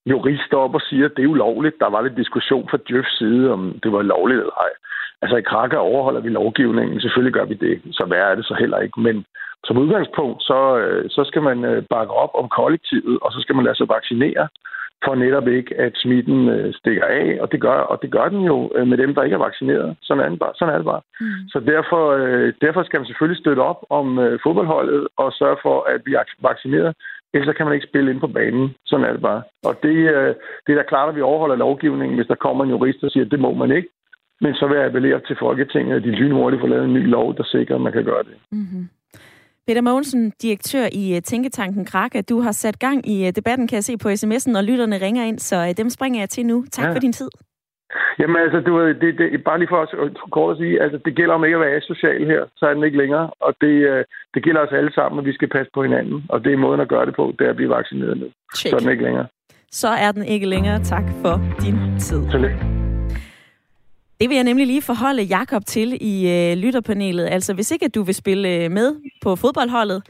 [0.06, 1.80] eller anden jurist op og siger, at det er ulovligt.
[1.80, 4.74] Der var lidt diskussion fra Jeffs side, om det var lovligt eller ej.
[5.22, 7.02] Altså i Krakker overholder vi lovgivningen.
[7.02, 7.82] Selvfølgelig gør vi det.
[7.92, 9.00] Så værre er det så heller ikke.
[9.00, 9.26] Men
[9.64, 13.56] som udgangspunkt, så, øh, så skal man øh, bakke op om kollektivet, og så skal
[13.56, 14.48] man lade sig vaccinere,
[15.06, 18.42] for netop ikke, at smitten øh, stikker af, og det gør, og det gør den
[18.42, 19.98] jo med dem, der ikke er vaccineret.
[20.02, 20.54] Sådan er det bare.
[20.56, 21.02] Sådan er det bare.
[21.20, 21.50] Mm.
[21.54, 22.04] Så derfor,
[22.66, 24.08] derfor skal man selvfølgelig støtte op om
[24.44, 26.96] fodboldholdet og sørge for, at vi er vaccineret.
[27.36, 28.66] Ellers kan man ikke spille ind på banen.
[28.86, 29.42] Sådan er det bare.
[29.64, 29.96] Og det,
[30.66, 33.26] det er da klart, at vi overholder lovgivningen, hvis der kommer en jurist og siger,
[33.26, 33.90] at det må man ikke.
[34.42, 37.36] Men så vil jeg appellere til Folketinget, at de lynhurtigt får lavet en ny lov,
[37.38, 38.36] der sikrer, at man kan gøre det.
[38.52, 38.90] Mm-hmm.
[39.68, 42.22] Peter Mogensen, direktør i øh, Tænketanken Krake.
[42.22, 45.24] Du har sat gang i øh, debatten, kan jeg se på sms'en, og lytterne ringer
[45.24, 46.66] ind, så øh, dem springer jeg til nu.
[46.72, 46.94] Tak ja.
[46.94, 47.30] for din tid.
[48.20, 49.94] Jamen altså, du, det, det, bare lige for os
[50.32, 52.84] kort at sige, altså det gælder om ikke at være social her, så er den
[52.84, 53.30] ikke længere.
[53.40, 56.26] Og det, det gælder os alle sammen, at vi skal passe på hinanden.
[56.30, 58.28] Og det er måden at gøre det på, det er at blive vaccineret nu.
[58.56, 58.70] Check.
[58.70, 59.28] Så er den ikke længere.
[59.72, 60.80] Så er den ikke længere.
[60.84, 62.32] Tak for din tid.
[62.32, 62.38] Så
[64.20, 67.28] det vil jeg nemlig lige forholde Jakob til i øh, lytterpanelet.
[67.32, 70.04] Altså, hvis ikke at du vil spille øh, med på fodboldholdet,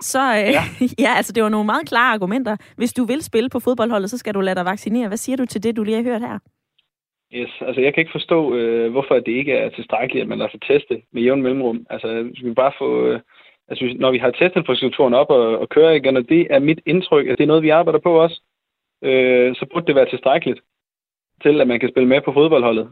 [0.00, 0.64] så øh, ja.
[1.04, 2.56] ja, altså det var nogle meget klare argumenter.
[2.76, 5.08] Hvis du vil spille på fodboldholdet, så skal du lade dig vaccinere.
[5.08, 6.38] Hvad siger du til det, du lige har hørt her?
[7.34, 10.58] Yes, altså jeg kan ikke forstå, øh, hvorfor det ikke er tilstrækkeligt, at man altså
[10.62, 11.86] lader sig teste med jævn mellemrum.
[11.90, 13.06] Altså, vi skal bare få...
[13.06, 13.20] Øh,
[13.68, 17.26] altså, når vi har testinfrastrukturen op og, og kører igen, og det er mit indtryk,
[17.26, 18.42] at det er noget, vi arbejder på også,
[19.02, 20.60] øh, så burde det være tilstrækkeligt
[21.42, 22.90] til, at man kan spille med på fodboldholdet.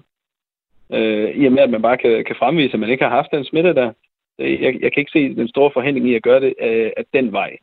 [0.92, 3.30] Øh, I og med, at man bare kan, kan fremvise, at man ikke har haft
[3.32, 3.92] den smitte der.
[4.38, 7.04] Øh, jeg, jeg kan ikke se den store forhindring i at gøre det øh, af
[7.14, 7.56] den vej.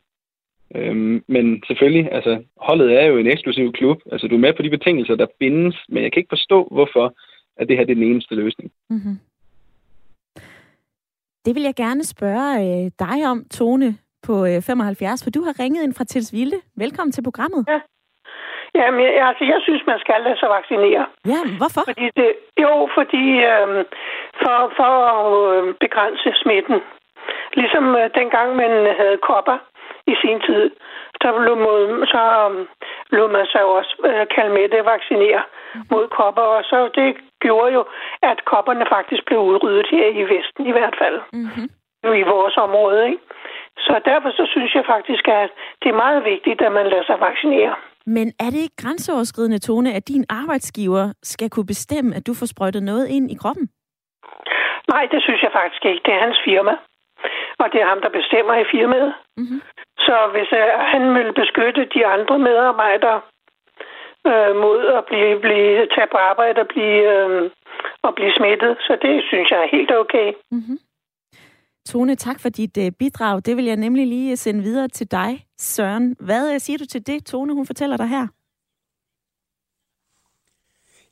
[0.76, 3.98] Øhm, men selvfølgelig, altså, holdet er jo en eksklusiv klub.
[4.12, 7.14] Altså, du er med på de betingelser, der findes, men jeg kan ikke forstå, hvorfor
[7.58, 8.72] at det her det er den eneste løsning.
[8.90, 9.16] Mm-hmm.
[11.46, 15.60] Det vil jeg gerne spørge øh, dig om, Tone, på øh, 75, for du har
[15.60, 16.58] ringet ind fra Tilsvilde.
[16.76, 17.66] Velkommen til programmet.
[17.68, 17.80] Ja,
[18.76, 21.06] Jamen, jeg, altså, jeg synes, man skal lade sig vaccinere.
[21.34, 21.84] Ja, hvorfor?
[21.92, 22.30] Fordi det,
[22.66, 23.68] jo, fordi øh,
[24.42, 26.80] for, for at øh, begrænse smitten.
[27.54, 29.58] Ligesom øh, dengang man havde kopper
[30.14, 30.66] i sin tid,
[31.22, 31.80] så lå, mod,
[32.14, 32.68] så, øh,
[33.18, 35.42] lå man sig også øh, kalde med det vaccinere
[35.92, 36.48] mod kopper.
[36.58, 37.10] Og så det
[37.44, 37.82] gjorde jo,
[38.32, 41.18] at kopperne faktisk blev udryddet her i Vesten i hvert fald.
[41.34, 41.68] Mm-hmm.
[42.22, 43.24] I vores område, ikke?
[43.78, 45.50] Så derfor så synes jeg faktisk, at
[45.82, 47.76] det er meget vigtigt, at man lader sig vaccinere.
[48.06, 52.46] Men er det ikke grænseoverskridende, Tone, at din arbejdsgiver skal kunne bestemme, at du får
[52.46, 53.66] sprøjtet noget ind i kroppen?
[54.94, 56.02] Nej, det synes jeg faktisk ikke.
[56.06, 56.74] Det er hans firma.
[57.62, 59.14] Og det er ham, der bestemmer i firmaet.
[59.38, 59.62] Mm-hmm.
[60.06, 63.20] Så hvis uh, han vil beskytte de andre medarbejdere
[64.30, 67.50] uh, mod at blive, blive tage på arbejde og blive, uh,
[68.06, 70.28] og blive smittet, så det synes jeg er helt okay.
[70.52, 70.78] Mm-hmm.
[71.90, 73.36] Tone, tak for dit uh, bidrag.
[73.46, 76.16] Det vil jeg nemlig lige sende videre til dig, Søren.
[76.20, 78.28] Hvad uh, siger du til det, Tone, hun fortæller dig her?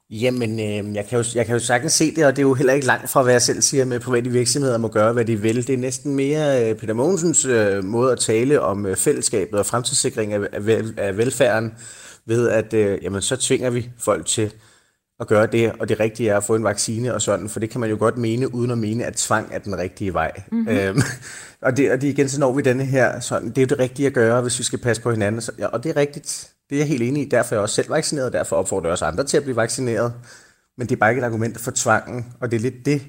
[0.10, 2.54] Jamen, øh, jeg, kan jo, jeg kan jo sagtens se det, og det er jo
[2.54, 5.42] heller ikke langt fra, hvad jeg selv siger med private virksomheder må gøre, hvad de
[5.42, 5.68] vil.
[5.68, 9.66] Det er næsten mere øh, Peter Mogensens øh, måde at tale om øh, fællesskabet og
[9.66, 11.74] fremtidssikring af, af, af velfærden,
[12.26, 14.54] ved at øh, jamen, så tvinger vi folk til
[15.20, 17.70] at gøre det, og det rigtige er at få en vaccine og sådan, for det
[17.70, 20.32] kan man jo godt mene, uden at mene, at tvang er den rigtige vej.
[20.52, 20.68] Mm-hmm.
[20.68, 21.02] Øhm,
[21.62, 23.80] og, det, og det igen, så når vi denne her, sådan, det er jo det
[23.80, 25.42] rigtige at gøre, hvis vi skal passe på hinanden.
[25.42, 27.64] Så, ja, og det er rigtigt, det er jeg helt enig i, derfor er jeg
[27.64, 30.14] også selv vaccineret, og derfor opfordrer jeg også andre til at blive vaccineret.
[30.78, 33.02] Men det er bare ikke et argument for tvangen, og det er lidt det,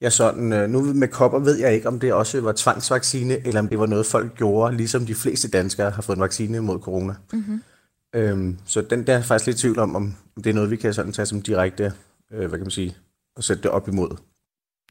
[0.00, 3.60] jeg sådan, øh, nu med kopper ved jeg ikke, om det også var tvangsvaccine, eller
[3.60, 6.80] om det var noget, folk gjorde, ligesom de fleste danskere har fået en vaccine mod
[6.80, 7.14] corona.
[7.32, 7.62] Mm-hmm.
[8.14, 10.94] Øhm, så den der er faktisk lidt tvivl om, om det er noget, vi kan
[10.94, 11.92] sådan tage som direkte,
[12.32, 12.96] øh, hvad kan man sige,
[13.36, 14.16] og sætte det op imod.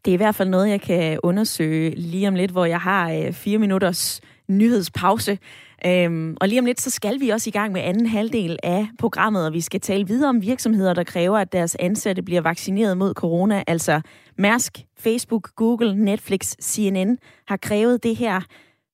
[0.06, 3.12] Det er i hvert fald noget, jeg kan undersøge lige om lidt, hvor jeg har
[3.12, 5.40] øh, fire minutters nyhedspause.
[5.86, 8.88] Øhm, og lige om lidt, så skal vi også i gang med anden halvdel af
[9.00, 12.98] programmet, og vi skal tale videre om virksomheder, der kræver, at deres ansatte bliver vaccineret
[12.98, 13.64] mod corona.
[13.68, 14.02] Altså
[14.38, 17.18] Mærsk, Facebook, Google, Netflix, CNN
[17.48, 18.42] har krævet det her.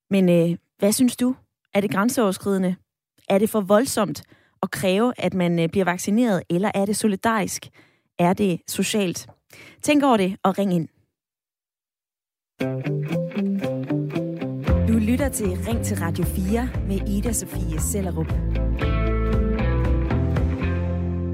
[0.10, 1.36] Men øh, hvad synes du?
[1.74, 2.76] Er det grænseoverskridende?
[3.30, 4.24] Er det for voldsomt
[4.64, 7.70] at kræve, at man øh, bliver vaccineret, eller er det solidarisk?
[8.20, 9.28] Er det socialt?
[9.82, 10.88] Tænk over det og ring ind.
[15.00, 18.32] Du lytter til Ring til Radio 4 med Ida Sofie Sellerup.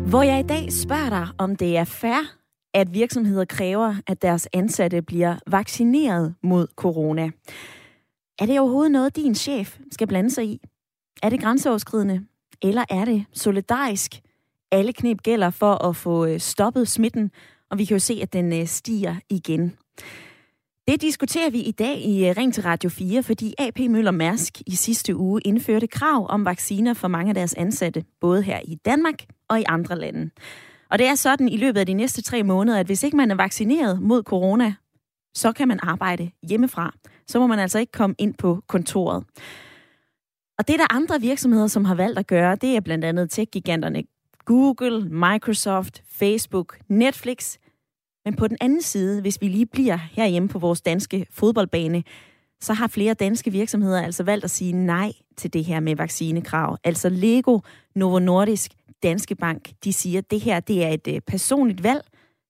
[0.09, 2.37] Hvor jeg i dag spørger dig, om det er fair,
[2.73, 7.29] at virksomheder kræver, at deres ansatte bliver vaccineret mod corona.
[8.39, 10.61] Er det overhovedet noget, din chef skal blande sig i?
[11.23, 12.25] Er det grænseoverskridende?
[12.61, 14.21] Eller er det solidarisk?
[14.71, 17.31] Alle knep gælder for at få øh, stoppet smitten,
[17.71, 19.73] og vi kan jo se, at den øh, stiger igen.
[20.87, 24.61] Det diskuterer vi i dag i øh, Ring til Radio 4, fordi AP Møller Mærsk
[24.67, 28.75] i sidste uge indførte krav om vacciner for mange af deres ansatte, både her i
[28.75, 29.13] Danmark
[29.49, 30.29] og i andre lande.
[30.89, 33.31] Og det er sådan i løbet af de næste tre måneder, at hvis ikke man
[33.31, 34.73] er vaccineret mod corona,
[35.33, 36.93] så kan man arbejde hjemmefra.
[37.27, 39.23] Så må man altså ikke komme ind på kontoret.
[40.57, 42.55] Og det er der andre virksomheder, som har valgt at gøre.
[42.55, 44.03] Det er blandt andet tech-giganterne
[44.45, 47.57] Google, Microsoft, Facebook, Netflix.
[48.25, 52.03] Men på den anden side, hvis vi lige bliver herhjemme på vores danske fodboldbane,
[52.61, 56.77] så har flere danske virksomheder altså valgt at sige nej til det her med vaccinekrav.
[56.83, 57.59] Altså Lego,
[57.95, 58.71] Novo Nordisk,
[59.03, 62.01] Danske Bank, de siger, at det her det er et øh, personligt valg.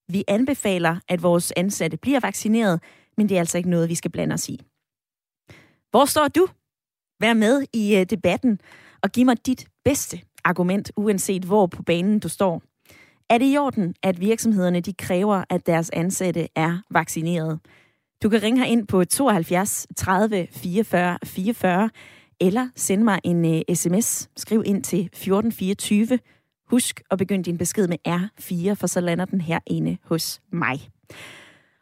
[0.10, 2.82] Vi anbefaler, at vores ansatte bliver vaccineret,
[3.18, 4.60] men det er altså ikke noget, vi skal blande os i.
[5.92, 6.48] Hvor står du?
[7.20, 8.60] Vær med i øh, debatten
[9.04, 12.62] og giv mig dit bedste argument, uanset hvor på banen du står.
[13.30, 17.60] Er det i orden, at virksomhederne de kræver, at deres ansatte er vaccineret?
[18.24, 21.90] Du kan ringe her ind på 72 30 44 44,
[22.42, 24.30] eller send mig en øh, uh, sms.
[24.38, 26.20] Skriv ind til 1424.
[26.70, 30.90] Husk at begynde din besked med R4, for så lander den her inde hos mig.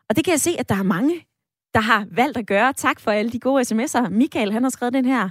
[0.10, 1.26] Og det kan jeg se, at der er mange,
[1.74, 2.74] der har valgt at gøre.
[2.74, 4.10] Tak for alle de gode sms'er.
[4.10, 5.30] Michael, han har skrevet den her.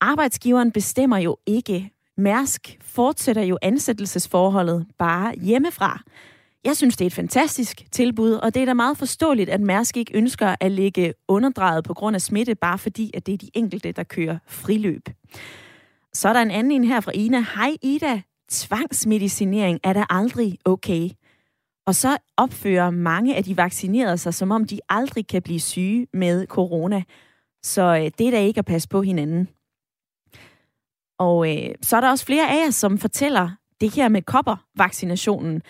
[0.00, 1.90] Arbejdsgiveren bestemmer jo ikke.
[2.18, 6.00] Mærsk fortsætter jo ansættelsesforholdet bare hjemmefra.
[6.64, 9.96] Jeg synes, det er et fantastisk tilbud, og det er da meget forståeligt, at Mærsk
[9.96, 13.50] ikke ønsker at ligge underdrejet på grund af smitte, bare fordi, at det er de
[13.54, 15.08] enkelte, der kører friløb.
[16.12, 17.44] Så er der en anden en her fra Ina.
[17.54, 21.10] Hej Ida, tvangsmedicinering er da aldrig okay.
[21.86, 26.06] Og så opfører mange af de vaccinerede sig, som om de aldrig kan blive syge
[26.12, 27.02] med corona.
[27.62, 29.48] Så øh, det er da ikke at passe på hinanden.
[31.18, 33.50] Og øh, så er der også flere af jer, som fortæller
[33.80, 35.62] det her med koppervaccinationen.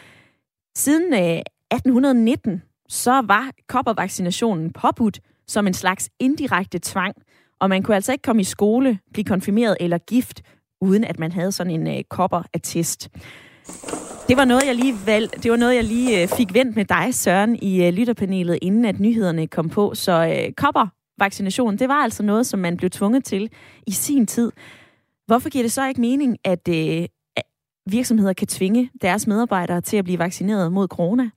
[0.76, 7.14] Siden øh, 1819, så var koppervaccinationen påbudt som en slags indirekte tvang,
[7.60, 10.42] og man kunne altså ikke komme i skole, blive konfirmeret eller gift,
[10.80, 13.08] uden at man havde sådan en øh, kopperattest.
[14.28, 16.84] Det var noget, jeg lige valg, det var noget, jeg lige øh, fik vendt med
[16.84, 19.94] dig, Søren, i øh, lytterpanelet, inden at nyhederne kom på.
[19.94, 23.50] Så øh, koppervaccination, det var altså noget, som man blev tvunget til
[23.86, 24.52] i sin tid.
[25.28, 27.06] Hvorfor giver det så ikke mening, at øh,
[27.90, 31.30] virksomheder kan tvinge deres medarbejdere til at blive vaccineret mod corona?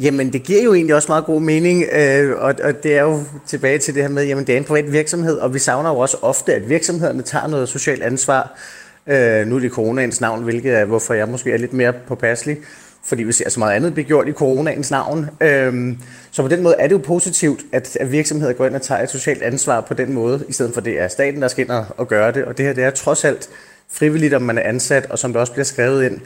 [0.00, 3.20] Jamen, det giver jo egentlig også meget god mening, øh, og, og det er jo
[3.46, 5.98] tilbage til det her med, jamen det er en privat virksomhed, og vi savner jo
[5.98, 8.58] også ofte, at virksomhederne tager noget socialt ansvar.
[9.06, 12.58] Øh, nu er det coronaens navn, hvilket er, hvorfor jeg måske er lidt mere påpasselig,
[13.06, 15.30] fordi vi ser så altså, meget andet blive gjort i coronaens navn.
[15.40, 15.98] Øhm,
[16.30, 19.02] så på den måde er det jo positivt, at, at virksomheder går ind og tager
[19.02, 21.70] et socialt ansvar på den måde, i stedet for det er staten, der skal ind
[21.96, 22.44] og gøre det.
[22.44, 23.48] Og det her det er trods alt
[23.90, 26.20] frivilligt, om man er ansat, og som der også bliver skrevet ind,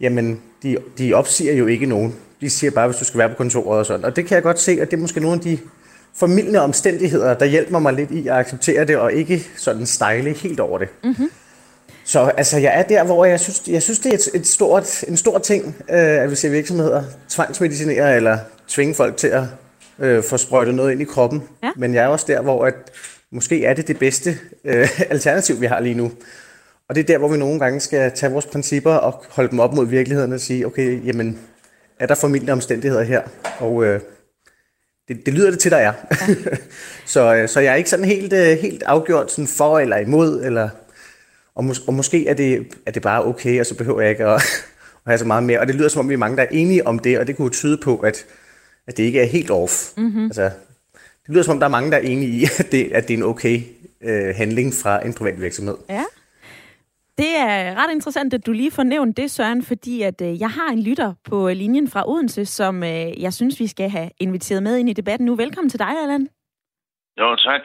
[0.00, 2.14] jamen de, de opsiger jo ikke nogen.
[2.40, 4.04] De siger bare, hvis du skal være på kontoret og sådan.
[4.04, 5.58] Og det kan jeg godt se, at det er måske nogle af de
[6.14, 10.60] formidlende omstændigheder, der hjælper mig lidt i at acceptere det, og ikke sådan stejle helt
[10.60, 10.88] over det.
[11.04, 11.30] Mm-hmm.
[12.10, 15.04] Så altså, jeg er der, hvor jeg synes, jeg synes det er et, et stort,
[15.08, 19.42] en stor ting, øh, at vi ser virksomheder tvangsmedicinere eller tvinge folk til at
[19.98, 21.42] øh, få sprøjtet noget ind i kroppen.
[21.62, 21.70] Ja.
[21.76, 22.74] Men jeg er også der, hvor at,
[23.32, 26.12] måske er det det bedste øh, alternativ, vi har lige nu.
[26.88, 29.60] Og det er der, hvor vi nogle gange skal tage vores principper og holde dem
[29.60, 31.38] op mod virkeligheden og sige, okay, jamen,
[32.00, 33.22] er der formidlende omstændigheder her?
[33.58, 34.00] Og øh,
[35.08, 35.92] det, det lyder det til, der er.
[36.28, 36.36] Ja.
[37.14, 40.44] så, øh, så jeg er ikke sådan helt, øh, helt afgjort sådan for eller imod,
[40.44, 40.68] eller,
[41.60, 44.24] og, mås- og måske er det, er det bare okay, og så behøver jeg ikke
[44.24, 44.42] at,
[45.04, 45.60] at have så meget mere.
[45.60, 47.36] Og det lyder som om, vi er mange, der er enige om det, og det
[47.36, 48.26] kunne tyde på, at,
[48.86, 49.72] at det ikke er helt off.
[49.96, 50.24] Mm-hmm.
[50.24, 50.42] Altså,
[51.22, 53.14] det lyder som om, der er mange, der er enige i, at det, at det
[53.14, 53.62] er en okay
[54.02, 55.76] øh, handling fra en privat virksomhed.
[55.88, 56.04] Ja.
[57.18, 60.50] Det er ret interessant, at du lige får nævnt det, Søren, fordi at øh, jeg
[60.50, 64.62] har en lytter på linjen fra Odense, som øh, jeg synes, vi skal have inviteret
[64.62, 65.34] med ind i debatten nu.
[65.34, 66.28] Velkommen til dig, Allan.
[67.20, 67.60] Jo, tak.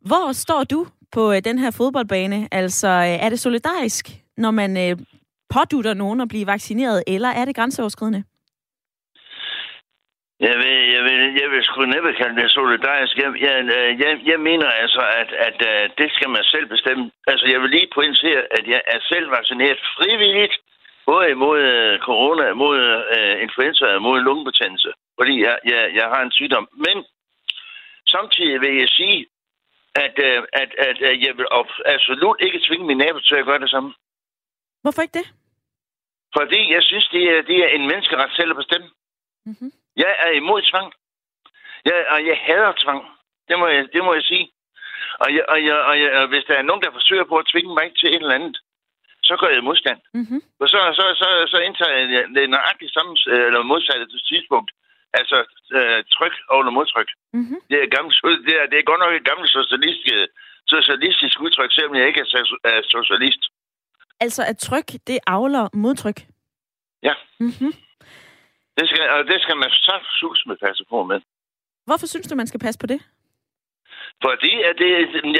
[0.00, 2.48] Hvor står du på øh, den her fodboldbane?
[2.52, 4.04] Altså, øh, er det solidarisk,
[4.36, 4.96] når man øh,
[5.54, 8.24] pådutter nogen at blive vaccineret, eller er det grænseoverskridende?
[10.40, 13.14] Jeg vil, jeg vil, jeg vil sgu næppe kalde det solidarisk.
[13.22, 17.10] Jeg, jeg, øh, jeg, jeg mener altså, at, at, at det skal man selv bestemme.
[17.26, 20.54] Altså, jeg vil lige pointere, at jeg er selv vaccineret frivilligt,
[21.10, 22.78] både imod øh, corona, mod
[23.16, 26.68] uh, influenza og mod lungebetændelse, fordi jeg, jeg, jeg har en sygdom.
[26.86, 26.96] Men
[28.14, 29.26] samtidig vil jeg sige,
[30.04, 31.46] at, uh, at, at, at jeg vil
[31.94, 33.94] absolut ikke tvinge min nabo til at gøre det samme.
[34.82, 35.28] Hvorfor ikke det?
[36.36, 38.88] Fordi jeg synes, det er, det er en menneskeret selv at bestemme.
[39.46, 39.72] Mm-hmm.
[39.96, 40.92] Jeg er imod tvang.
[41.84, 43.02] Jeg, og jeg hader tvang.
[43.48, 44.46] Det må jeg, det må jeg sige.
[45.22, 47.46] Og, jeg, og, jeg, og, jeg, og hvis der er nogen, der forsøger på at
[47.52, 48.56] tvinge mig til et eller andet,
[49.22, 50.00] så gør jeg modstand.
[50.14, 50.40] Mm-hmm.
[50.60, 53.12] Og så, så, så, så indtager jeg det nøjagtigt samme,
[53.46, 54.70] eller modsatte tidspunkt.
[55.14, 55.38] Altså
[55.78, 57.10] øh, tryk over modtryk.
[57.32, 57.60] Mm-hmm.
[57.70, 58.16] Det er, gammelt,
[58.46, 60.14] det, er, det er godt nok et gammelt socialistisk,
[60.66, 62.20] socialistisk udtryk, selvom jeg ikke
[62.64, 63.42] er socialist.
[64.20, 66.18] Altså at tryk, det avler modtryk?
[67.02, 67.14] Ja.
[67.40, 67.72] Mm-hmm.
[68.78, 71.20] Det skal, og det skal man så sus med passe på med.
[71.86, 73.00] Hvorfor synes du, man skal passe på det?
[74.26, 74.90] Fordi at det,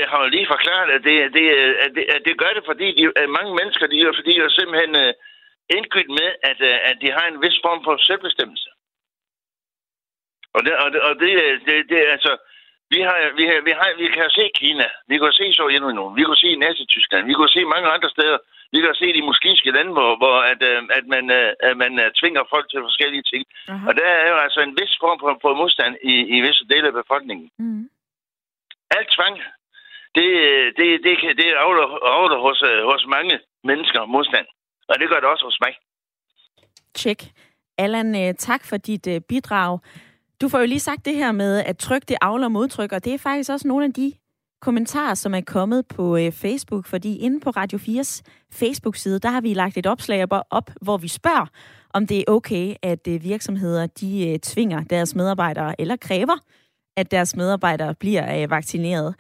[0.01, 1.45] jeg har jo lige forklaret, at det, det,
[1.85, 4.59] at det, at det gør det, fordi de, at mange mennesker, de fordi de er
[4.59, 4.95] simpelthen
[5.77, 8.69] indgydt med, at, uh, at de har en vis form for selvbestemmelse.
[10.59, 11.31] Og det, og det, og det,
[11.67, 12.33] det, det altså,
[12.93, 16.25] vi, har, vi, har, vi, har, vi kan se Kina, vi kan se Sovjetunionen, vi
[16.29, 18.39] kan se Nazi-Tyskland, vi kan se mange andre steder,
[18.75, 21.93] vi kan se de muslimske lande, hvor, hvor at, øh, at man, øh, at man
[22.03, 23.45] øh, tvinger folk til forskellige ting.
[23.69, 23.89] Aha.
[23.89, 26.87] Og der er jo altså en vis form for, for modstand i, i visse dele
[26.91, 27.49] af befolkningen.
[27.59, 27.85] Mm.
[28.97, 29.35] Alt tvang,
[30.17, 30.29] det,
[30.79, 31.49] det, det, det, det
[32.17, 32.61] afler hos,
[32.93, 34.47] hos mange mennesker modstand.
[34.89, 35.75] Og det gør det også hos mig.
[36.95, 37.21] Tjek.
[37.79, 39.79] Allan, tak for dit bidrag.
[40.41, 43.15] Du får jo lige sagt det her med, at tryk det afler modtryk, og det
[43.15, 44.13] er faktisk også nogle af de
[44.61, 48.21] kommentarer, som er kommet på øh, Facebook, fordi inde på Radio 4's
[48.51, 51.47] Facebook-side, der har vi lagt et opslag op, hvor vi spørger,
[51.95, 56.37] om det er okay, at øh, virksomheder de øh, tvinger deres medarbejdere, eller kræver,
[56.97, 59.15] at deres medarbejdere bliver øh, vaccineret.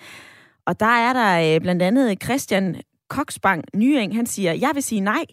[0.66, 2.76] Og der er der øh, blandt andet Christian
[3.08, 5.24] Koksbang Nyeng, han siger, jeg vil sige nej,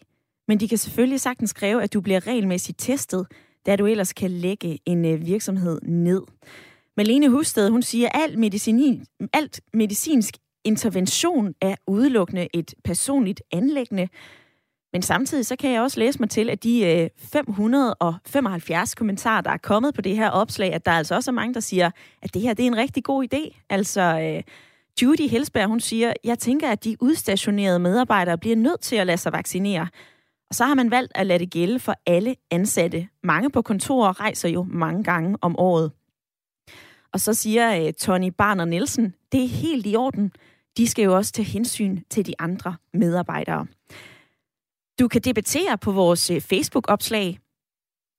[0.47, 3.27] men de kan selvfølgelig sagtens kræve, at du bliver regelmæssigt testet,
[3.65, 6.21] da du ellers kan lægge en øh, virksomhed ned.
[6.97, 14.07] Malene Husted, hun siger, at alt, medicin, alt medicinsk intervention er udelukkende et personligt anlæggende.
[14.93, 19.51] Men samtidig så kan jeg også læse mig til, at de øh, 575 kommentarer, der
[19.51, 21.91] er kommet på det her opslag, at der er altså også er mange, der siger,
[22.21, 23.65] at det her det er en rigtig god idé.
[23.69, 24.43] Altså, øh,
[25.01, 29.17] Judy Helsberg, hun siger, jeg tænker, at de udstationerede medarbejdere bliver nødt til at lade
[29.17, 29.87] sig vaccinere.
[30.49, 33.07] Og så har man valgt at lade det gælde for alle ansatte.
[33.23, 35.91] Mange på kontorer rejser jo mange gange om året.
[37.13, 40.31] Og så siger uh, Tony Barner Nielsen, det er helt i orden.
[40.77, 43.67] De skal jo også tage hensyn til de andre medarbejdere.
[44.99, 47.39] Du kan debattere på vores øh, Facebook-opslag.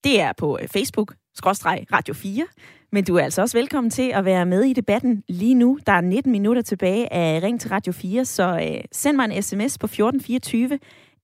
[0.05, 2.47] Det er på øh, Facebook, skråstreg Radio 4.
[2.93, 5.79] Men du er altså også velkommen til at være med i debatten lige nu.
[5.87, 9.79] Der er 19 minutter tilbage af Ring til Radio 4, så send mig en sms
[9.79, 10.79] på 1424,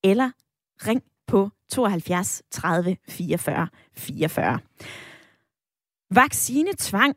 [0.05, 0.31] eller
[0.87, 4.59] ring på 72 30 44 44.
[6.11, 7.15] Vaccinetvang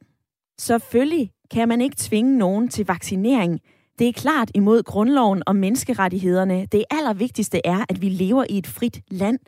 [0.57, 3.59] Selvfølgelig kan man ikke tvinge nogen til vaccinering.
[3.99, 6.65] Det er klart imod grundloven og menneskerettighederne.
[6.71, 9.39] Det allervigtigste er, at vi lever i et frit land.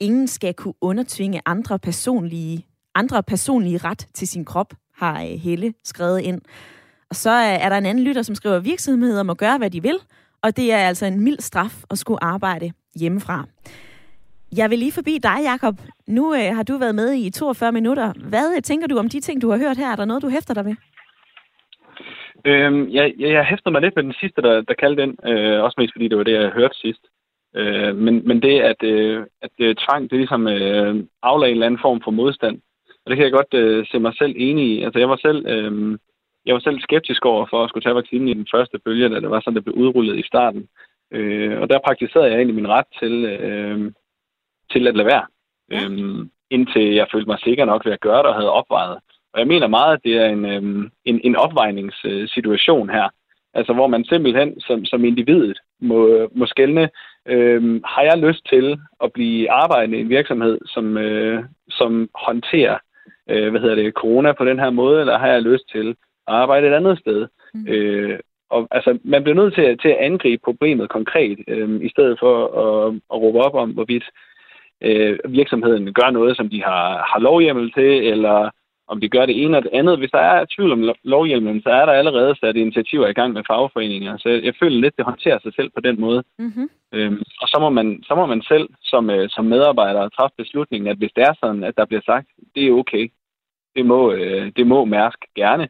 [0.00, 5.74] Ingen skal kunne undertvinge andre personlige, andre personlige ret til sin krop, har øh, Helle
[5.84, 6.40] skrevet ind.
[7.10, 9.70] Og så øh, er der en anden lytter, som skriver, at virksomheder må gøre, hvad
[9.70, 9.98] de vil,
[10.42, 13.44] og det er altså en mild straf at skulle arbejde hjemmefra.
[14.56, 15.74] Jeg vil lige forbi dig, Jakob.
[16.06, 18.12] Nu øh, har du været med i 42 minutter.
[18.30, 19.92] Hvad øh, tænker du om de ting, du har hørt her?
[19.92, 20.76] Er der noget, du hæfter dig ved?
[22.44, 25.12] Øhm, jeg, jeg, jeg hæfter mig lidt med den sidste, der, der kaldte den.
[25.30, 27.04] Øh, også mest fordi det var det, jeg hørte sidst.
[27.56, 31.66] Øh, men, men det, at, øh, at øh, tvang, det ligesom øh, aflag en eller
[31.66, 32.56] anden form for modstand.
[33.04, 34.82] Og det kan jeg godt øh, se mig selv enig i.
[34.82, 35.46] Altså, jeg var selv...
[35.46, 35.98] Øh,
[36.46, 39.20] jeg var selv skeptisk over for at skulle tage vaccinen i den første bølge, da
[39.20, 40.68] det var sådan, det blev udrullet i starten.
[41.10, 43.92] Øh, og der praktiserede jeg egentlig min ret til, øh,
[44.72, 45.26] til at lade være.
[45.70, 45.84] Ja.
[45.84, 48.98] Øhm, indtil jeg følte mig sikker nok ved at gøre det og havde opvejet.
[49.32, 53.08] Og jeg mener meget, at det er en, øhm, en, en opvejningssituation her.
[53.54, 56.90] Altså hvor man simpelthen som, som individet må, må skælne,
[57.26, 62.78] øhm, har jeg lyst til at blive arbejdende i en virksomhed, som, øh, som håndterer
[63.30, 65.88] øh, hvad hedder det, corona på den her måde, eller har jeg lyst til
[66.28, 67.28] at arbejde et andet sted?
[67.54, 67.66] Mm.
[67.68, 68.18] Øh,
[68.50, 72.34] og altså, man bliver nødt til, til at angribe problemet konkret, øh, i stedet for
[72.64, 74.04] at, at råbe op om, hvorvidt
[74.80, 78.50] øh, virksomheden gør noget, som de har, har lovhjemmel til, eller
[78.88, 79.98] om de gør det ene eller det andet.
[79.98, 83.42] Hvis der er tvivl om lovhjelmen, så er der allerede sat initiativer i gang med
[83.46, 84.16] fagforeninger.
[84.16, 86.22] Så jeg føler lidt, det håndterer sig selv på den måde.
[86.38, 86.68] Mm-hmm.
[86.92, 90.88] Øhm, og så må, man, så må man selv som, øh, som medarbejder træffe beslutningen,
[90.88, 93.08] at hvis det er sådan, at der bliver sagt, det er okay,
[93.76, 95.68] det må, øh, det må Mærsk gerne,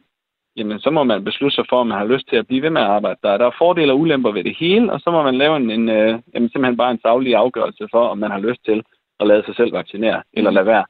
[0.57, 2.69] jamen så må man beslutte sig for, om man har lyst til at blive ved
[2.69, 3.37] med at arbejde der.
[3.37, 5.89] Der er fordele og ulemper ved det hele, og så må man lave en, en
[5.89, 8.83] øh, jamen, simpelthen bare en savlig afgørelse for, om man har lyst til
[9.19, 10.85] at lade sig selv vaccinere, eller lade være.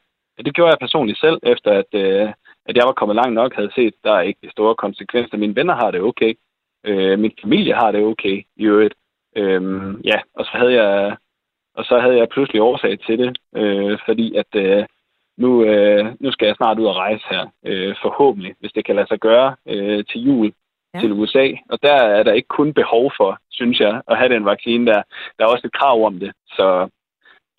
[0.45, 2.29] Det gjorde jeg personligt selv, efter at, øh,
[2.65, 5.37] at jeg var kommet langt nok, havde set, der er ikke de store konsekvenser.
[5.37, 6.33] Mine venner har det okay.
[6.85, 8.93] Øh, min familie har det okay i øvrigt.
[9.35, 9.61] Øh,
[10.03, 11.17] ja, og så havde jeg
[11.77, 14.85] og så havde jeg pludselig årsag til det, øh, fordi at øh,
[15.37, 18.95] nu, øh, nu skal jeg snart ud og rejse her, øh, forhåbentlig, hvis det kan
[18.95, 20.53] lade sig gøre øh, til jul
[20.93, 20.99] ja.
[20.99, 21.47] til USA.
[21.69, 25.01] Og der er der ikke kun behov for, synes jeg, at have den vaccine der.
[25.37, 26.31] Der er også et krav om det.
[26.47, 26.89] Så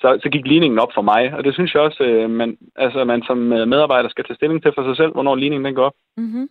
[0.00, 1.34] så, så gik ligningen op for mig.
[1.36, 4.62] Og det synes jeg også, øh, man, altså, man som øh, medarbejder skal tage stilling
[4.62, 5.94] til for sig selv, hvornår ligningen den går op.
[6.16, 6.48] Mm-hmm.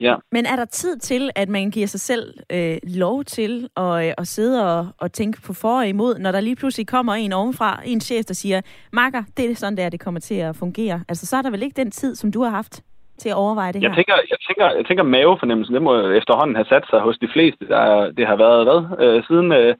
[0.00, 0.14] Ja.
[0.32, 4.12] Men er der tid til, at man giver sig selv øh, lov til at, øh,
[4.18, 7.32] at sidde og, og tænke på for og imod, når der lige pludselig kommer en
[7.32, 8.60] ovenfra, en chef, der siger,
[8.92, 11.00] Marker, det er sådan der, det kommer til at fungere.
[11.08, 12.82] Altså, så er der vel ikke den tid, som du har haft
[13.18, 13.94] til at overveje det jeg her?
[13.94, 17.68] Tænker, jeg tænker, jeg tænker mavefornemmelsen, det må efterhånden have sat sig hos de fleste.
[17.68, 19.52] Der, det har været, hvad, øh, siden...
[19.52, 19.74] Øh,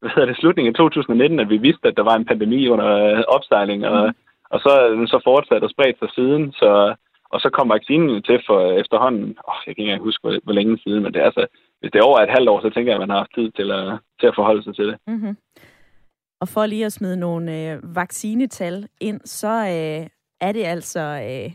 [0.00, 2.88] hvad hedder det, slutningen af 2019, at vi vidste, at der var en pandemi under
[3.04, 4.14] øh, opsejling, og, mm.
[4.50, 6.94] og så er den så fortsat og spredt sig siden, så,
[7.36, 10.52] og så kom vaccinen til for efterhånden, åh, jeg kan ikke engang huske, hvor, hvor
[10.58, 11.44] længe siden, men det er altså,
[11.80, 13.48] hvis det er over et halvt år, så tænker jeg, at man har haft tid
[13.58, 13.84] til at,
[14.20, 14.96] til at forholde sig til det.
[15.06, 15.36] Mm-hmm.
[16.40, 20.02] Og for lige at smide nogle øh, vaccinetal ind, så øh,
[20.40, 21.52] er det altså øh,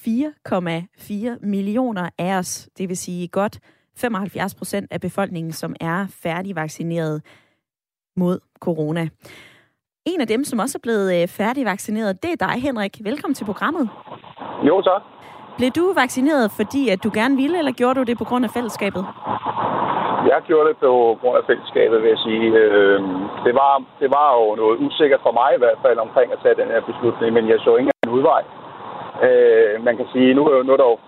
[0.00, 3.58] 4,4 millioner af os, det vil sige godt
[3.96, 7.22] 75 procent af befolkningen, som er færdigvaccineret
[8.16, 9.08] mod corona.
[10.12, 12.94] En af dem, som også er blevet øh, færdigvaccineret, det er dig, Henrik.
[13.10, 13.84] Velkommen til programmet.
[14.68, 15.02] Jo, tak.
[15.58, 18.50] Blev du vaccineret, fordi at du gerne ville, eller gjorde du det på grund af
[18.56, 19.02] fællesskabet?
[20.32, 22.46] Jeg gjorde det på grund af fællesskabet, vil jeg sige.
[22.62, 23.00] Øh,
[23.46, 26.60] det, var, det var jo noget usikkert for mig i hvert fald omkring at tage
[26.62, 28.42] den her beslutning, men jeg så ingen anden udvej.
[29.26, 30.98] Øh, man kan sige, nu, nu er der jo,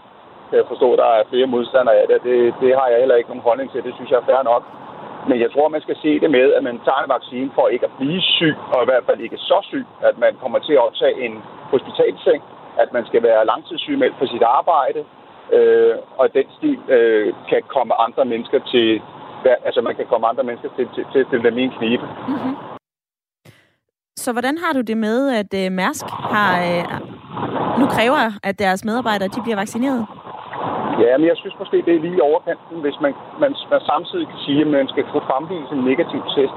[0.48, 2.18] kan jeg forstå, at der er flere modstandere af det.
[2.28, 2.54] det.
[2.62, 3.84] Det har jeg heller ikke nogen holdning til.
[3.86, 4.62] Det synes jeg er fair nok.
[5.28, 7.86] Men jeg tror, man skal se det med, at man tager en vaccine for ikke
[7.90, 10.84] at blive syg, og i hvert fald ikke så syg, at man kommer til at
[10.86, 11.34] optage en
[11.72, 12.42] hospitalseng,
[12.82, 15.00] at man skal være langtidssygemeldt på sit arbejde,
[15.56, 19.00] øh, og den stil øh, kan komme andre mennesker til,
[19.66, 22.06] altså man kan komme andre mennesker til, til, til, til dem i en knibe.
[22.28, 22.54] Mm-hmm.
[24.16, 26.84] Så hvordan har du det med, at øh, Mærsk har, øh,
[27.80, 30.06] nu kræver, at deres medarbejdere de bliver vaccineret?
[31.04, 34.40] Ja, men jeg synes måske, det er lige overkanten, hvis man, man, man samtidig kan
[34.46, 36.56] sige, at man skal få fremvise en negativ test.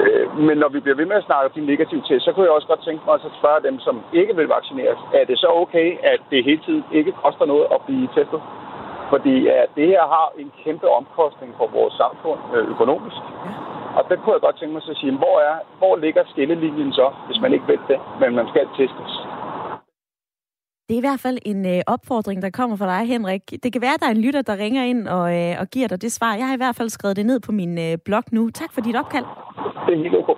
[0.00, 2.46] Øh, men når vi bliver ved med at snakke om de negative test, så kunne
[2.46, 5.48] jeg også godt tænke mig at spørge dem, som ikke vil vaccineres, er det så
[5.62, 8.40] okay, at det hele tiden ikke koster noget at blive testet?
[9.12, 13.22] Fordi at det her har en kæmpe omkostning for vores samfund øh, økonomisk.
[13.98, 17.06] Og det kunne jeg godt tænke mig at sige, hvor, er, hvor ligger skillelinjen så,
[17.26, 19.12] hvis man ikke vil det, men man skal testes?
[20.90, 23.42] Det er i hvert fald en øh, opfordring, der kommer fra dig, Henrik.
[23.62, 25.88] Det kan være, at der er en lytter, der ringer ind og, øh, og giver
[25.88, 26.34] dig det svar.
[26.34, 28.50] Jeg har i hvert fald skrevet det ned på min øh, blog nu.
[28.50, 29.24] Tak for dit opkald.
[29.86, 30.32] Det er helt okay.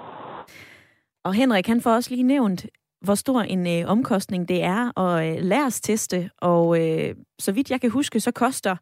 [1.25, 2.67] Og Henrik, han får også lige nævnt,
[3.01, 6.31] hvor stor en øh, omkostning det er at øh, lære teste.
[6.39, 8.77] Og øh, så vidt jeg kan huske, så koster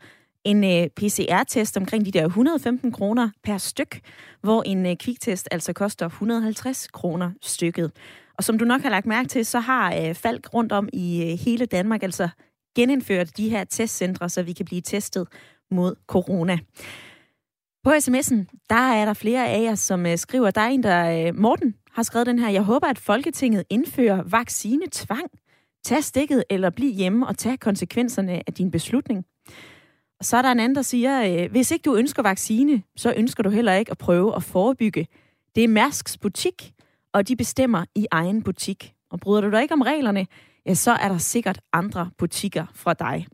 [0.44, 4.00] en øh, PCR-test omkring de der 115 kroner per styk,
[4.42, 7.92] hvor en øh, kviktest altså koster 150 kroner stykket.
[8.40, 11.22] Og som du nok har lagt mærke til, så har øh, Falk rundt om i
[11.22, 12.28] øh, hele Danmark altså
[12.76, 15.28] genindført de her testcentre, så vi kan blive testet
[15.70, 16.58] mod corona.
[17.84, 21.28] På sms'en, der er der flere af jer, som øh, skriver, der er en, der,
[21.28, 25.30] øh, Morten, har skrevet den her, jeg håber, at Folketinget indfører vaccinetvang.
[25.84, 29.24] Tag stikket eller bliv hjemme og tag konsekvenserne af din beslutning.
[30.18, 33.14] Og så er der en anden, der siger, øh, hvis ikke du ønsker vaccine, så
[33.16, 35.06] ønsker du heller ikke at prøve at forebygge.
[35.54, 36.72] Det er Mærsks butik,
[37.14, 38.92] og de bestemmer i egen butik.
[39.10, 40.26] Og bryder du dig ikke om reglerne,
[40.66, 43.26] ja, så er der sikkert andre butikker fra dig.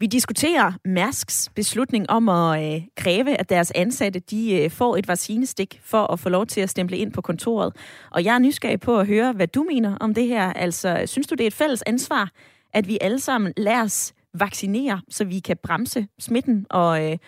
[0.00, 5.08] Vi diskuterer Mærsks beslutning om at øh, kræve, at deres ansatte de øh, får et
[5.08, 7.76] vaccinestik for at få lov til at stemple ind på kontoret.
[8.10, 10.52] Og jeg er nysgerrig på at høre, hvad du mener om det her.
[10.52, 12.30] Altså, synes du, det er et fælles ansvar,
[12.74, 17.18] at vi alle sammen lader os vaccinere, så vi kan bremse smitten og øh,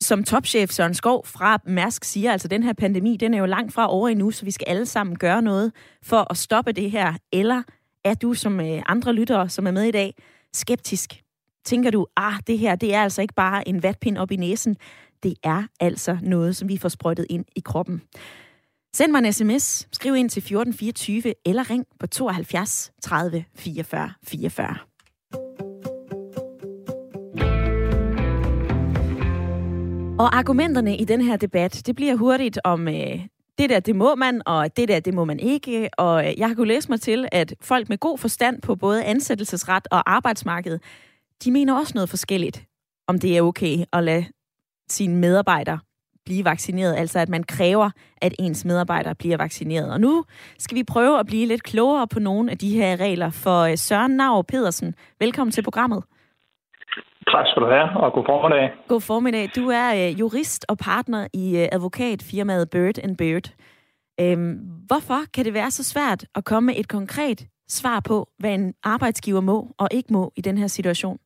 [0.00, 3.72] som topchef Søren Skov fra Mærsk siger, altså den her pandemi, den er jo langt
[3.72, 5.72] fra over endnu, så vi skal alle sammen gøre noget
[6.02, 7.14] for at stoppe det her.
[7.32, 7.62] Eller
[8.04, 10.14] er du som øh, andre lyttere, som er med i dag,
[10.52, 11.22] skeptisk?
[11.64, 14.76] Tænker du, ah, det her, det er altså ikke bare en vatpind op i næsen.
[15.22, 18.02] Det er altså noget, som vi får sprøjtet ind i kroppen.
[18.94, 24.87] Send mig en sms, skriv ind til 1424 eller ring på 72 30 44 44.
[30.18, 33.26] Og argumenterne i den her debat, det bliver hurtigt om, øh,
[33.58, 35.90] det der, det må man, og det der, det må man ikke.
[35.98, 39.04] Og øh, jeg har kunnet læse mig til, at folk med god forstand på både
[39.04, 40.78] ansættelsesret og arbejdsmarked,
[41.44, 42.64] de mener også noget forskelligt,
[43.06, 44.24] om det er okay at lade
[44.88, 45.78] sine medarbejdere
[46.24, 49.92] blive vaccineret, altså at man kræver, at ens medarbejdere bliver vaccineret.
[49.92, 50.24] Og nu
[50.58, 53.30] skal vi prøve at blive lidt klogere på nogle af de her regler.
[53.30, 56.02] For øh, Søren Nav Pedersen, velkommen til programmet.
[57.32, 58.70] Tak skal du have, og god formiddag.
[58.88, 59.50] God formiddag.
[59.56, 63.46] Du er øh, jurist og partner i øh, advokatfirmaet Bird and Bird.
[64.20, 68.54] Øhm, hvorfor kan det være så svært at komme med et konkret svar på, hvad
[68.54, 71.18] en arbejdsgiver må og ikke må i den her situation?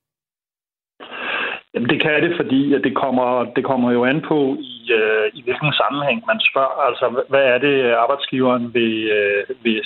[1.74, 5.26] Jamen, det kan det, fordi at det, kommer, det kommer jo an på, i, øh,
[5.34, 6.78] i hvilken sammenhæng man spørger.
[6.88, 9.82] Altså, hvad er det, arbejdsgiveren vil, øh, vil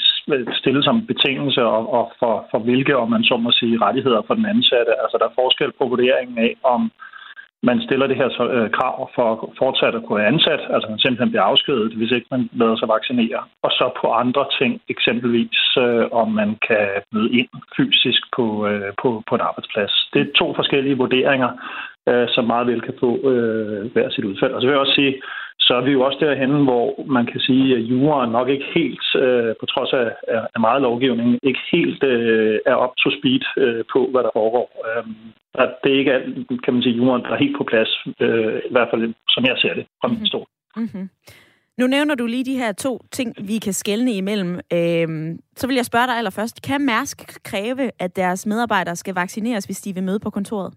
[0.60, 4.34] stille som betingelse, og, og for, for hvilke, om man så må sige, rettigheder for
[4.34, 4.92] den ansatte?
[5.02, 6.92] Altså, der er forskel på vurderingen af, om
[7.62, 10.98] man stiller det her øh, krav for at fortsat at kunne være ansat, altså man
[10.98, 13.40] simpelthen bliver afskedet, hvis ikke man lader sig vaccinere.
[13.62, 18.92] Og så på andre ting, eksempelvis øh, om man kan møde ind fysisk på, øh,
[19.02, 19.92] på, på en arbejdsplads.
[20.12, 21.50] Det er to forskellige vurderinger,
[22.08, 24.52] øh, som meget vel kan få øh, hver sit udfald.
[24.52, 25.14] Og så vil jeg også sige,
[25.66, 29.06] så er vi jo også derhen, hvor man kan sige, at juraen nok ikke helt,
[29.24, 30.08] øh, på trods af,
[30.54, 34.68] af meget lovgivning, ikke helt øh, er up to speed øh, på, hvad der foregår.
[34.86, 35.04] Øh,
[35.54, 37.90] at det er ikke alt, kan man sige, juraen der er helt på plads,
[38.20, 40.26] øh, i hvert fald som jeg ser det fra min mhm.
[40.26, 40.46] stol.
[40.76, 41.08] Mm-hmm.
[41.80, 44.54] Nu nævner du lige de her to ting, vi kan skelne imellem.
[44.72, 45.08] Øh,
[45.56, 46.62] så vil jeg spørge dig allerførst.
[46.62, 50.74] Kan Mærsk kræve, at deres medarbejdere skal vaccineres, hvis de vil møde på kontoret?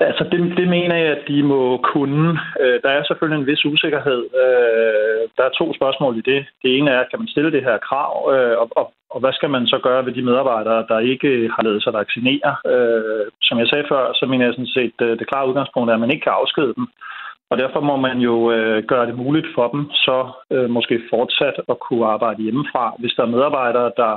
[0.00, 2.38] Altså, det, det mener jeg, at de må kunne.
[2.60, 4.20] Øh, der er selvfølgelig en vis usikkerhed.
[4.42, 6.46] Øh, der er to spørgsmål i det.
[6.62, 9.50] Det ene er, kan man stille det her krav, øh, og, og, og hvad skal
[9.50, 12.50] man så gøre ved de medarbejdere, der ikke har lavet sig vaccinere?
[12.72, 15.94] Øh, som jeg sagde før, så mener jeg sådan set, øh, det klare udgangspunkt er,
[15.94, 16.86] at man ikke kan afskede dem.
[17.50, 20.16] Og derfor må man jo øh, gøre det muligt for dem, så
[20.68, 22.94] måske fortsat at kunne arbejde hjemmefra.
[22.98, 24.12] Hvis der er medarbejdere, der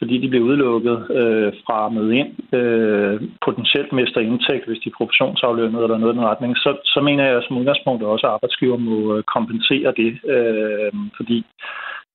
[0.00, 4.88] fordi de bliver udelukket øh, fra at møde ind, øh, potentielt mister indtægt, hvis de
[4.88, 8.32] er professionsaflønnet eller noget i den retning, så, så mener jeg som udgangspunkt også, at
[8.32, 11.38] arbejdsgiver må øh, kompensere det, øh, fordi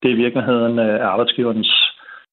[0.03, 1.71] det i virkeligheden øh, er arbejdsgiverens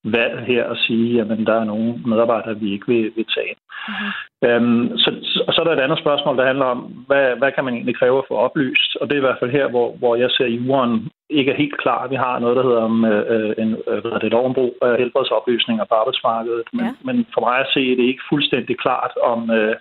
[0.05, 3.55] valg her at sige, at der er nogle medarbejdere, vi ikke vil, vil tage.
[3.89, 4.11] Mm-hmm.
[4.49, 5.11] Øhm, så,
[5.47, 7.97] og så er der et andet spørgsmål, der handler om, hvad, hvad kan man egentlig
[7.97, 8.97] kræve at få oplyst?
[9.01, 11.79] Og det er i hvert fald her, hvor, hvor jeg ser jorden ikke er helt
[11.83, 12.07] klar.
[12.07, 15.95] Vi har noget, der hedder um, øh, en, øh, hvad det, lovombrug af helbredsoplysninger på
[15.95, 16.67] arbejdsmarkedet.
[16.73, 16.93] Men, ja.
[17.07, 19.77] men for mig at se, er det ikke fuldstændig klart, om, øh,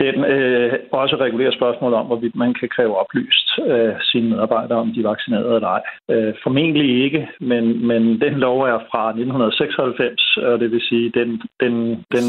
[0.00, 4.92] den øh, også regulerer spørgsmålet om, hvorvidt man kan kræve oplyst øh, sine medarbejdere, om
[4.94, 5.82] de er vaccineret eller ej.
[6.10, 11.42] Øh, formentlig ikke, men, men den lov er fra 1996, og det vil sige, den,
[11.60, 11.74] den,
[12.14, 12.24] den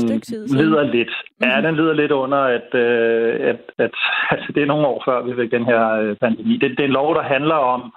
[0.59, 1.13] lider lidt.
[1.39, 1.47] Mm.
[1.47, 1.65] Ja, mhm.
[1.65, 3.95] den lider lidt under, at, øh, at, at
[4.33, 6.57] altså, det er nogle år før, vi fik den her øh, pandemi.
[6.57, 7.93] Det, det er en lov, der handler om,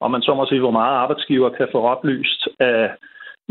[0.00, 2.90] om man så må sige, hvor meget arbejdsgiver kan få oplyst af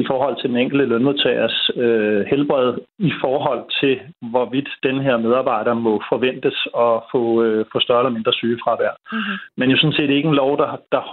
[0.01, 2.69] i forhold til den enkelte lønmodtagers øh, helbred,
[3.09, 3.93] i forhold til,
[4.31, 8.93] hvorvidt den her medarbejder må forventes at få, øh, få større eller mindre sygefravær.
[9.11, 9.37] Mm-hmm.
[9.57, 11.03] Men jo sådan set ikke en lov, der, der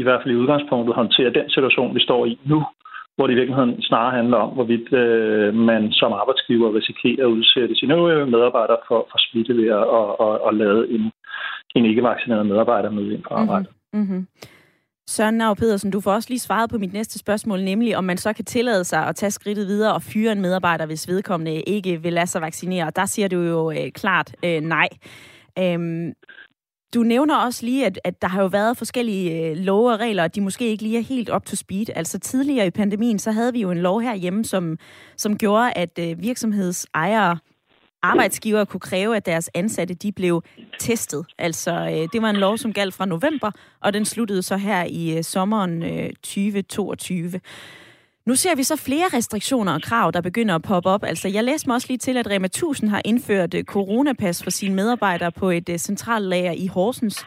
[0.00, 2.58] i hvert fald i udgangspunktet håndterer den situation, vi står i nu,
[3.16, 7.74] hvor det i virkeligheden snarere handler om, hvorvidt øh, man som arbejdsgiver risikerer at udsætte
[7.76, 11.12] sine øvrige medarbejdere for, for smitte ved at og, og, og lade en,
[11.76, 13.66] en ikke-vaccineret medarbejder møde ind på arbejde.
[13.92, 14.14] Mm-hmm.
[14.14, 14.26] Mm-hmm.
[15.08, 18.18] Søren Nav Pedersen, du får også lige svaret på mit næste spørgsmål, nemlig om man
[18.18, 22.02] så kan tillade sig at tage skridtet videre og fyre en medarbejder, hvis vedkommende ikke
[22.02, 22.92] vil lade sig vaccinere.
[22.96, 24.88] Der siger du jo øh, klart øh, nej.
[25.58, 26.12] Øhm,
[26.94, 30.22] du nævner også lige, at, at der har jo været forskellige øh, love og regler,
[30.22, 31.86] og de måske ikke lige er helt up to speed.
[31.96, 34.78] Altså tidligere i pandemien, så havde vi jo en lov herhjemme, som,
[35.16, 37.38] som gjorde, at øh, virksomhedsejere
[38.04, 40.42] arbejdsgiver kunne kræve, at deres ansatte de blev
[40.78, 41.26] testet.
[41.38, 43.50] Altså, øh, det var en lov, som galt fra november,
[43.80, 47.40] og den sluttede så her i øh, sommeren øh, 2022.
[48.26, 51.04] Nu ser vi så flere restriktioner og krav, der begynder at poppe op.
[51.04, 54.50] Altså, jeg læste mig også lige til, at Rema 1000 har indført øh, coronapas for
[54.50, 57.26] sine medarbejdere på et øh, centralt lager i Horsens.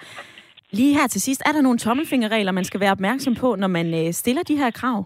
[0.72, 3.94] Lige her til sidst, er der nogle tommelfingerregler, man skal være opmærksom på, når man
[3.94, 5.06] øh, stiller de her krav?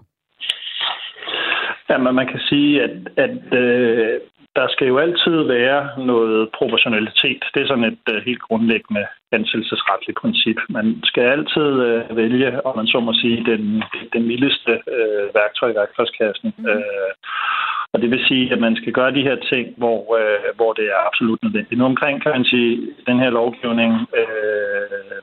[1.90, 4.22] Ja, men man kan sige, at, at øh,
[4.56, 5.82] der skal jo altid være
[6.12, 7.44] noget proportionalitet.
[7.54, 10.58] Det er sådan et uh, helt grundlæggende ansættelsesretligt princip.
[10.70, 13.84] Man skal altid uh, vælge, om man så må sige, den,
[14.14, 16.54] den mildeste uh, værktøj i værktøjskassen.
[16.58, 16.66] Mm.
[16.66, 17.12] Uh,
[17.94, 20.86] og det vil sige, at man skal gøre de her ting, hvor, uh, hvor det
[20.86, 21.80] er absolut nødvendigt.
[21.80, 22.72] Nu omkring kan man sige,
[23.08, 23.92] den her lovgivning
[24.22, 25.18] uh,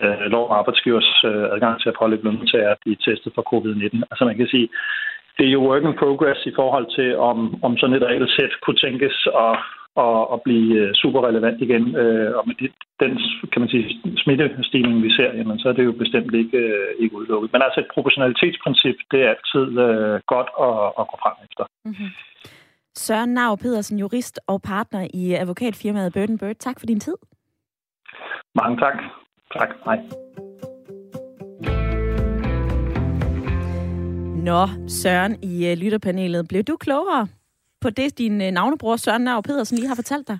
[0.00, 3.96] øh, lov om arbejdsgivers øh, adgang til at pålægge lønmodtagere at er testet for covid-19.
[4.10, 4.68] Altså man kan sige,
[5.38, 8.80] det er jo work in progress i forhold til, om, om sådan et regelsæt kunne
[8.86, 9.16] tænkes
[9.46, 9.54] at,
[10.04, 11.96] at, at blive øh, super relevant igen.
[12.02, 12.54] Øh, og med
[13.02, 13.12] den
[13.52, 13.86] kan man sige,
[14.24, 17.52] smittestigning, vi ser, jamen, så er det jo bestemt ikke, øh, ikke udelukket.
[17.52, 19.66] Men altså et proportionalitetsprincip, det er altid
[20.34, 21.64] godt at, at gå frem efter.
[21.84, 22.10] Mm-hmm.
[22.94, 26.56] Søren Nav Pedersen, jurist og partner i advokatfirmaet Bird Bird.
[26.56, 27.16] Tak for din tid.
[28.54, 28.96] Mange tak.
[29.58, 29.70] Tak.
[29.84, 29.98] Hej.
[34.42, 36.48] Nå, Søren i uh, lytterpanelet.
[36.48, 37.28] Blev du klogere
[37.80, 40.38] på det, din uh, navnebror Søren Nav Pedersen lige har fortalt dig?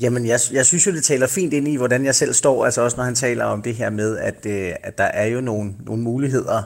[0.00, 2.82] Jamen, jeg, jeg synes jo, det taler fint ind i, hvordan jeg selv står, altså
[2.82, 5.74] også når han taler om det her med, at, øh, at der er jo nogle,
[5.80, 6.62] nogle muligheder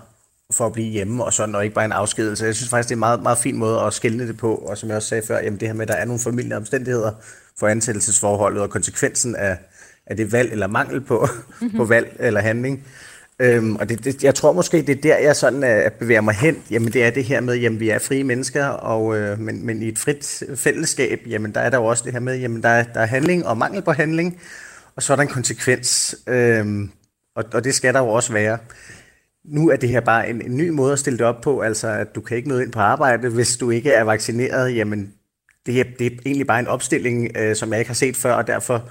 [0.52, 2.44] for at blive hjemme og sådan, og ikke bare en afskedelse.
[2.44, 4.78] Jeg synes faktisk, det er en meget, meget fin måde at skille det på, og
[4.78, 7.12] som jeg også sagde før, jamen det her med, at der er nogle familiære omstændigheder
[7.58, 9.58] for ansættelsesforholdet, og konsekvensen af,
[10.06, 11.26] af det valg eller mangel på,
[11.60, 11.76] mm-hmm.
[11.80, 12.86] på valg eller handling.
[13.42, 16.34] Øhm, og det, det, jeg tror måske, det er der, jeg sådan uh, bevæger mig
[16.34, 16.62] hen.
[16.70, 19.82] Jamen det er det her med, jamen vi er frie mennesker, og, uh, men, men
[19.82, 22.68] i et frit fællesskab, jamen der er der jo også det her med, jamen der
[22.68, 24.40] er, der er handling og mangel på handling,
[24.96, 26.90] og så er der en konsekvens, øhm,
[27.36, 28.58] og, og det skal der jo også være.
[29.44, 31.88] Nu er det her bare en, en ny måde at stille det op på, altså
[31.88, 35.12] at du kan ikke møde ind på arbejde, hvis du ikke er vaccineret, jamen
[35.66, 38.32] det er, det er egentlig bare en opstilling, øh, som jeg ikke har set før,
[38.32, 38.90] og derfor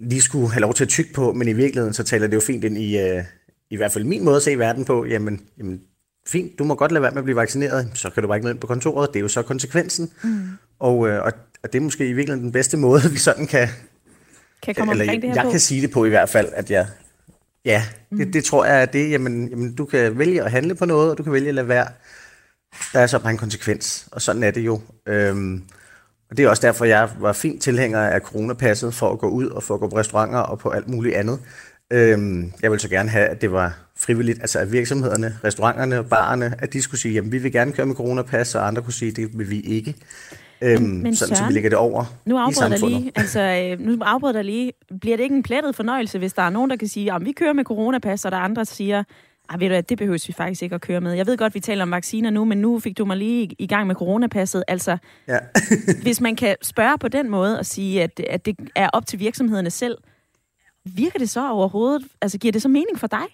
[0.00, 2.40] lige skulle have lov til at tykke på, men i virkeligheden så taler det jo
[2.40, 3.24] fint ind i, øh,
[3.70, 5.80] i hvert fald min måde at se verden på, jamen, jamen
[6.26, 8.50] fint, du må godt lade være med at blive vaccineret, så kan du bare ikke
[8.50, 10.10] ind på kontoret, det er jo så konsekvensen.
[10.24, 10.48] Mm.
[10.78, 13.68] Og, øh, og, og det er måske i virkeligheden den bedste måde, vi sådan kan...
[14.62, 15.50] Kan komme eller, det her jeg på.
[15.50, 16.86] kan sige det på i hvert fald, at jeg
[17.64, 18.18] Ja, mm.
[18.18, 19.10] det, det tror jeg er det.
[19.10, 21.68] Jamen, jamen, du kan vælge at handle på noget, og du kan vælge at lade
[21.68, 21.86] være.
[22.92, 24.80] Der er så bare en konsekvens, og sådan er det jo.
[25.06, 25.62] Øhm,
[26.30, 29.46] og det er også derfor, jeg var fint tilhænger af coronapasset for at gå ud
[29.46, 31.38] og for at gå på restauranter og på alt muligt andet.
[31.94, 36.54] Øhm, jeg vil så gerne have, at det var frivilligt, altså at virksomhederne, restauranterne barerne,
[36.58, 39.12] at de skulle sige, jamen vi vil gerne køre med coronapas, og andre kunne sige,
[39.12, 39.94] det vil vi ikke.
[40.60, 43.40] Øhm, men, men sådan, Søren, så vi lægger det over nu afbryder i lige, altså,
[43.40, 44.72] øh, nu afbryder der lige.
[45.00, 47.32] Bliver det ikke en plettet fornøjelse, hvis der er nogen, der kan sige, at vi
[47.32, 49.02] kører med coronapas, og der er andre, der siger,
[49.50, 51.12] ej, ved du at det behøver vi faktisk ikke at køre med.
[51.12, 53.66] Jeg ved godt, vi taler om vacciner nu, men nu fik du mig lige i
[53.66, 54.64] gang med coronapasset.
[54.68, 54.96] Altså,
[55.28, 55.38] ja.
[56.02, 59.18] hvis man kan spørge på den måde og sige, at, at det er op til
[59.18, 59.96] virksomhederne selv,
[60.84, 62.08] virker det så overhovedet?
[62.20, 63.26] Altså, giver det så mening for dig?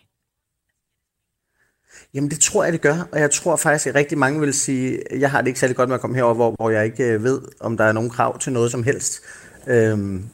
[2.15, 5.03] Jamen det tror jeg, det gør, og jeg tror faktisk, at rigtig mange vil sige,
[5.19, 7.25] jeg har det ikke særlig godt med at komme herover, hvor, hvor jeg ikke øh,
[7.25, 9.21] ved, om der er nogen krav til noget som helst.
[9.67, 10.25] Øhm,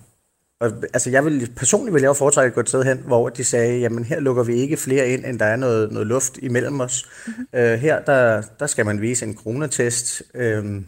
[0.60, 3.28] og, altså jeg vil, personligt vil jeg jo foretrække at gå et sted hen, hvor
[3.28, 6.38] de sagde, jamen her lukker vi ikke flere ind, end der er noget, noget luft
[6.42, 7.08] imellem os.
[7.26, 7.46] Mm-hmm.
[7.54, 10.22] Øh, her der, der skal man vise en coronatest.
[10.34, 10.86] Øhm,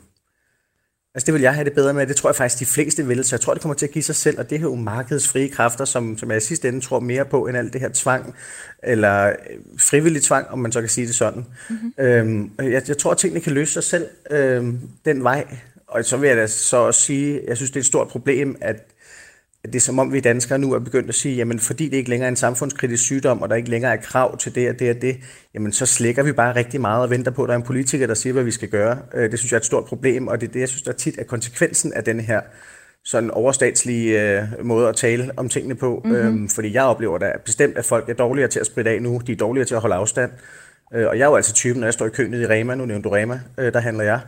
[1.18, 3.24] Altså det vil jeg have det bedre med, det tror jeg faktisk de fleste vil,
[3.24, 5.48] så jeg tror det kommer til at give sig selv, og det er jo markedsfrie
[5.48, 8.34] kræfter, som, som jeg i sidste ende tror mere på, end alt det her tvang,
[8.82, 9.34] eller øh,
[9.78, 11.46] frivillig tvang, om man så kan sige det sådan.
[11.70, 11.92] Mm-hmm.
[11.98, 15.46] Øhm, jeg, jeg tror, at tingene kan løse sig selv øhm, den vej,
[15.88, 18.56] og så vil jeg da så også sige, jeg synes det er et stort problem,
[18.60, 18.76] at
[19.72, 22.10] det er som om vi danskere nu er begyndt at sige, jamen fordi det ikke
[22.10, 24.96] længere er en samfundskritisk sygdom, og der ikke længere er krav til det og det
[24.96, 25.16] og det,
[25.54, 28.06] jamen så slækker vi bare rigtig meget og venter på, at der er en politiker,
[28.06, 28.98] der siger, hvad vi skal gøre.
[29.14, 30.92] Øh, det synes jeg er et stort problem, og det er det, jeg synes, der
[30.92, 32.40] tit er konsekvensen af den her
[33.04, 36.00] sådan overstatslige øh, måde at tale om tingene på.
[36.04, 36.20] Mm-hmm.
[36.20, 39.20] Øhm, fordi jeg oplever da bestemt, at folk er dårligere til at spritte af nu,
[39.26, 40.30] de er dårligere til at holde afstand.
[40.94, 42.84] Øh, og jeg er jo altså typen, når jeg står i køen i Rema, nu
[42.84, 44.20] nævnte du Rema, øh, der handler jeg.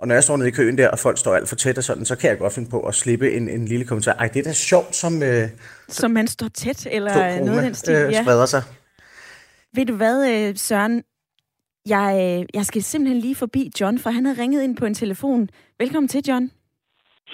[0.00, 1.84] Og når jeg står nede i køen der, og folk står alt for tæt og
[1.84, 4.12] sådan, så kan jeg godt finde på at slippe en, en lille kommentar.
[4.12, 5.22] Ej, det er da sjovt, som...
[5.22, 5.48] Øh,
[5.88, 7.94] som man står tæt, eller noget af den stil.
[7.94, 8.62] Øh, spreder sig.
[9.74, 11.02] Ved du hvad, øh, Søren?
[11.86, 14.94] Jeg, øh, jeg skal simpelthen lige forbi John, for han har ringet ind på en
[14.94, 15.48] telefon.
[15.78, 16.50] Velkommen til, John.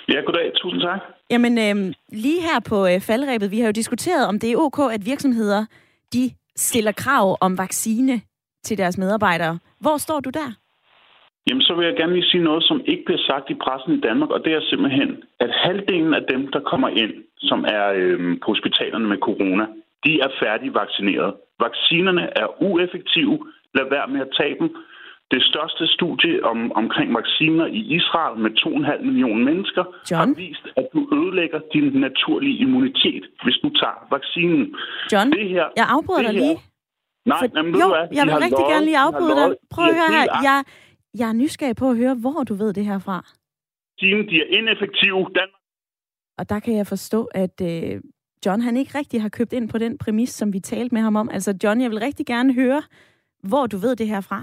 [0.09, 0.53] Ja, goddag.
[0.63, 1.01] Tusind tak.
[1.31, 4.93] Jamen, øh, lige her på øh, faldrebet, vi har jo diskuteret, om det er ok,
[4.93, 5.65] at virksomheder,
[6.13, 8.21] de stiller krav om vaccine
[8.65, 9.59] til deres medarbejdere.
[9.81, 10.64] Hvor står du der?
[11.47, 14.01] Jamen, så vil jeg gerne lige sige noget, som ikke bliver sagt i pressen i
[14.01, 18.39] Danmark, og det er simpelthen, at halvdelen af dem, der kommer ind, som er øhm,
[18.43, 19.67] på hospitalerne med corona,
[20.05, 21.35] de er færdigvaccineret.
[21.61, 23.39] Vaccinerne er ueffektive.
[23.75, 24.69] Lad være med at tage dem.
[25.31, 30.29] Det største studie om, omkring vacciner i Israel med 2,5 millioner mennesker John?
[30.29, 34.75] har vist, at du ødelægger din naturlige immunitet, hvis du tager vaccinen.
[35.13, 36.59] John, det her, jeg afbryder dig lige.
[37.27, 38.07] Nej, For, jamen, jo, hvad?
[38.19, 39.49] jeg vil rigtig løjet, gerne lige afbryde dig.
[39.75, 40.25] Prøv at høre her.
[40.49, 40.59] Jeg,
[41.19, 43.19] jeg er nysgerrig på at høre, hvor du ved det her fra.
[43.95, 45.21] vaccinen, de er ineffektive.
[45.39, 45.65] Danmark
[46.39, 48.01] Og der kan jeg forstå, at øh,
[48.47, 51.17] John han ikke rigtig har købt ind på den præmis, som vi talte med ham
[51.17, 51.29] om.
[51.29, 52.83] Altså John, jeg vil rigtig gerne høre,
[53.43, 54.41] hvor du ved det her fra.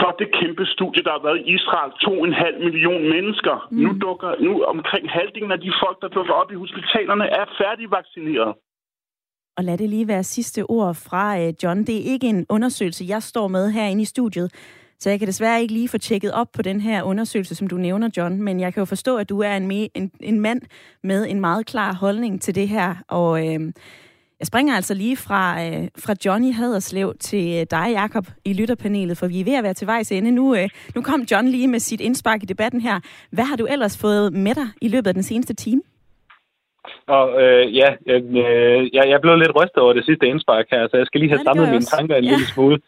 [0.00, 3.68] for det kæmpe studie, der har været i Israel, 2,5 million mennesker.
[3.70, 3.78] Mm.
[3.84, 8.54] Nu dukker nu omkring halvdelen af de folk, der dukker op i hospitalerne, er færdigvaccineret.
[9.56, 11.78] Og lad det lige være sidste ord fra øh, John.
[11.88, 14.48] Det er ikke en undersøgelse, jeg står med herinde i studiet.
[15.02, 17.76] Så jeg kan desværre ikke lige få tjekket op på den her undersøgelse, som du
[17.76, 18.42] nævner, John.
[18.42, 20.60] Men jeg kan jo forstå, at du er en, en, en mand
[21.02, 22.94] med en meget klar holdning til det her.
[23.08, 23.60] Og øh,
[24.40, 29.26] jeg springer altså lige fra, øh, fra Johnny Haderslev til dig, Jakob, i lytterpanelet, for
[29.26, 30.30] vi er ved at være til vejs ende.
[30.30, 33.00] Nu, øh, nu kom John lige med sit indspark i debatten her.
[33.30, 35.82] Hvad har du ellers fået med dig i løbet af den seneste time?
[37.06, 40.96] Og øh, ja, øh, jeg, jeg blev lidt rystet over det sidste indspark her, så
[40.96, 42.30] jeg skal lige have samlet mine tanker en ja.
[42.30, 42.78] lille smule.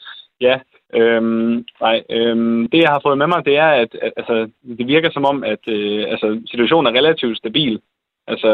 [0.40, 0.56] Ja,
[0.94, 4.86] øhm, nej, øhm, det jeg har fået med mig, det er, at, at altså, det
[4.86, 7.80] virker som om, at øh, altså, situationen er relativt stabil.
[8.26, 8.50] Altså,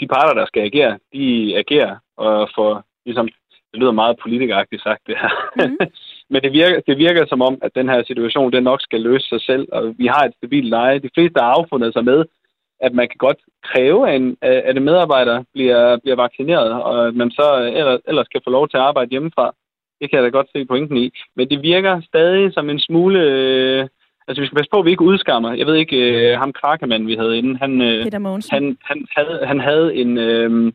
[0.00, 3.28] de parter, der skal agere, de agerer, og for, ligesom,
[3.72, 5.30] det lyder meget politikeragtigt sagt, det her.
[5.56, 5.78] Mm.
[6.32, 9.28] Men det virker, det virker som om, at den her situation, den nok skal løse
[9.28, 10.98] sig selv, og vi har et stabilt leje.
[10.98, 12.24] De fleste har affundet sig med,
[12.80, 17.14] at man kan godt kræve, at, en, at en medarbejder bliver, bliver vaccineret, og at
[17.14, 17.46] man så
[17.80, 19.54] ellers, ellers kan få lov til at arbejde hjemmefra.
[20.04, 21.10] Det kan jeg da godt se pointen i.
[21.36, 23.20] Men det virker stadig som en smule...
[23.20, 23.88] Øh,
[24.28, 25.52] altså, vi skal passe på, at vi ikke udskammer.
[25.52, 28.06] Jeg ved ikke, øh, ham Krakemann, vi havde inde, han, øh,
[28.50, 30.72] han, han, havde, han havde en, øh,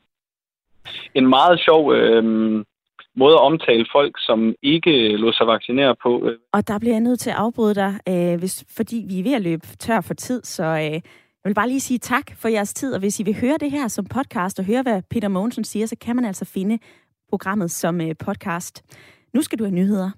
[1.16, 1.94] en meget sjov...
[1.94, 2.24] Øh,
[3.16, 6.30] måde at omtale folk, som ikke lå sig vaccinere på.
[6.54, 9.36] Og der bliver jeg nødt til at afbryde dig, øh, hvis, fordi vi er ved
[9.36, 10.94] at løbe tør for tid, så øh,
[11.42, 13.72] jeg vil bare lige sige tak for jeres tid, og hvis I vil høre det
[13.72, 16.80] her som podcast og høre, hvad Peter Mogensen siger, så kan man altså finde
[17.30, 18.84] programmet som øh, podcast.
[19.34, 20.12] Nu skal du have nyheder.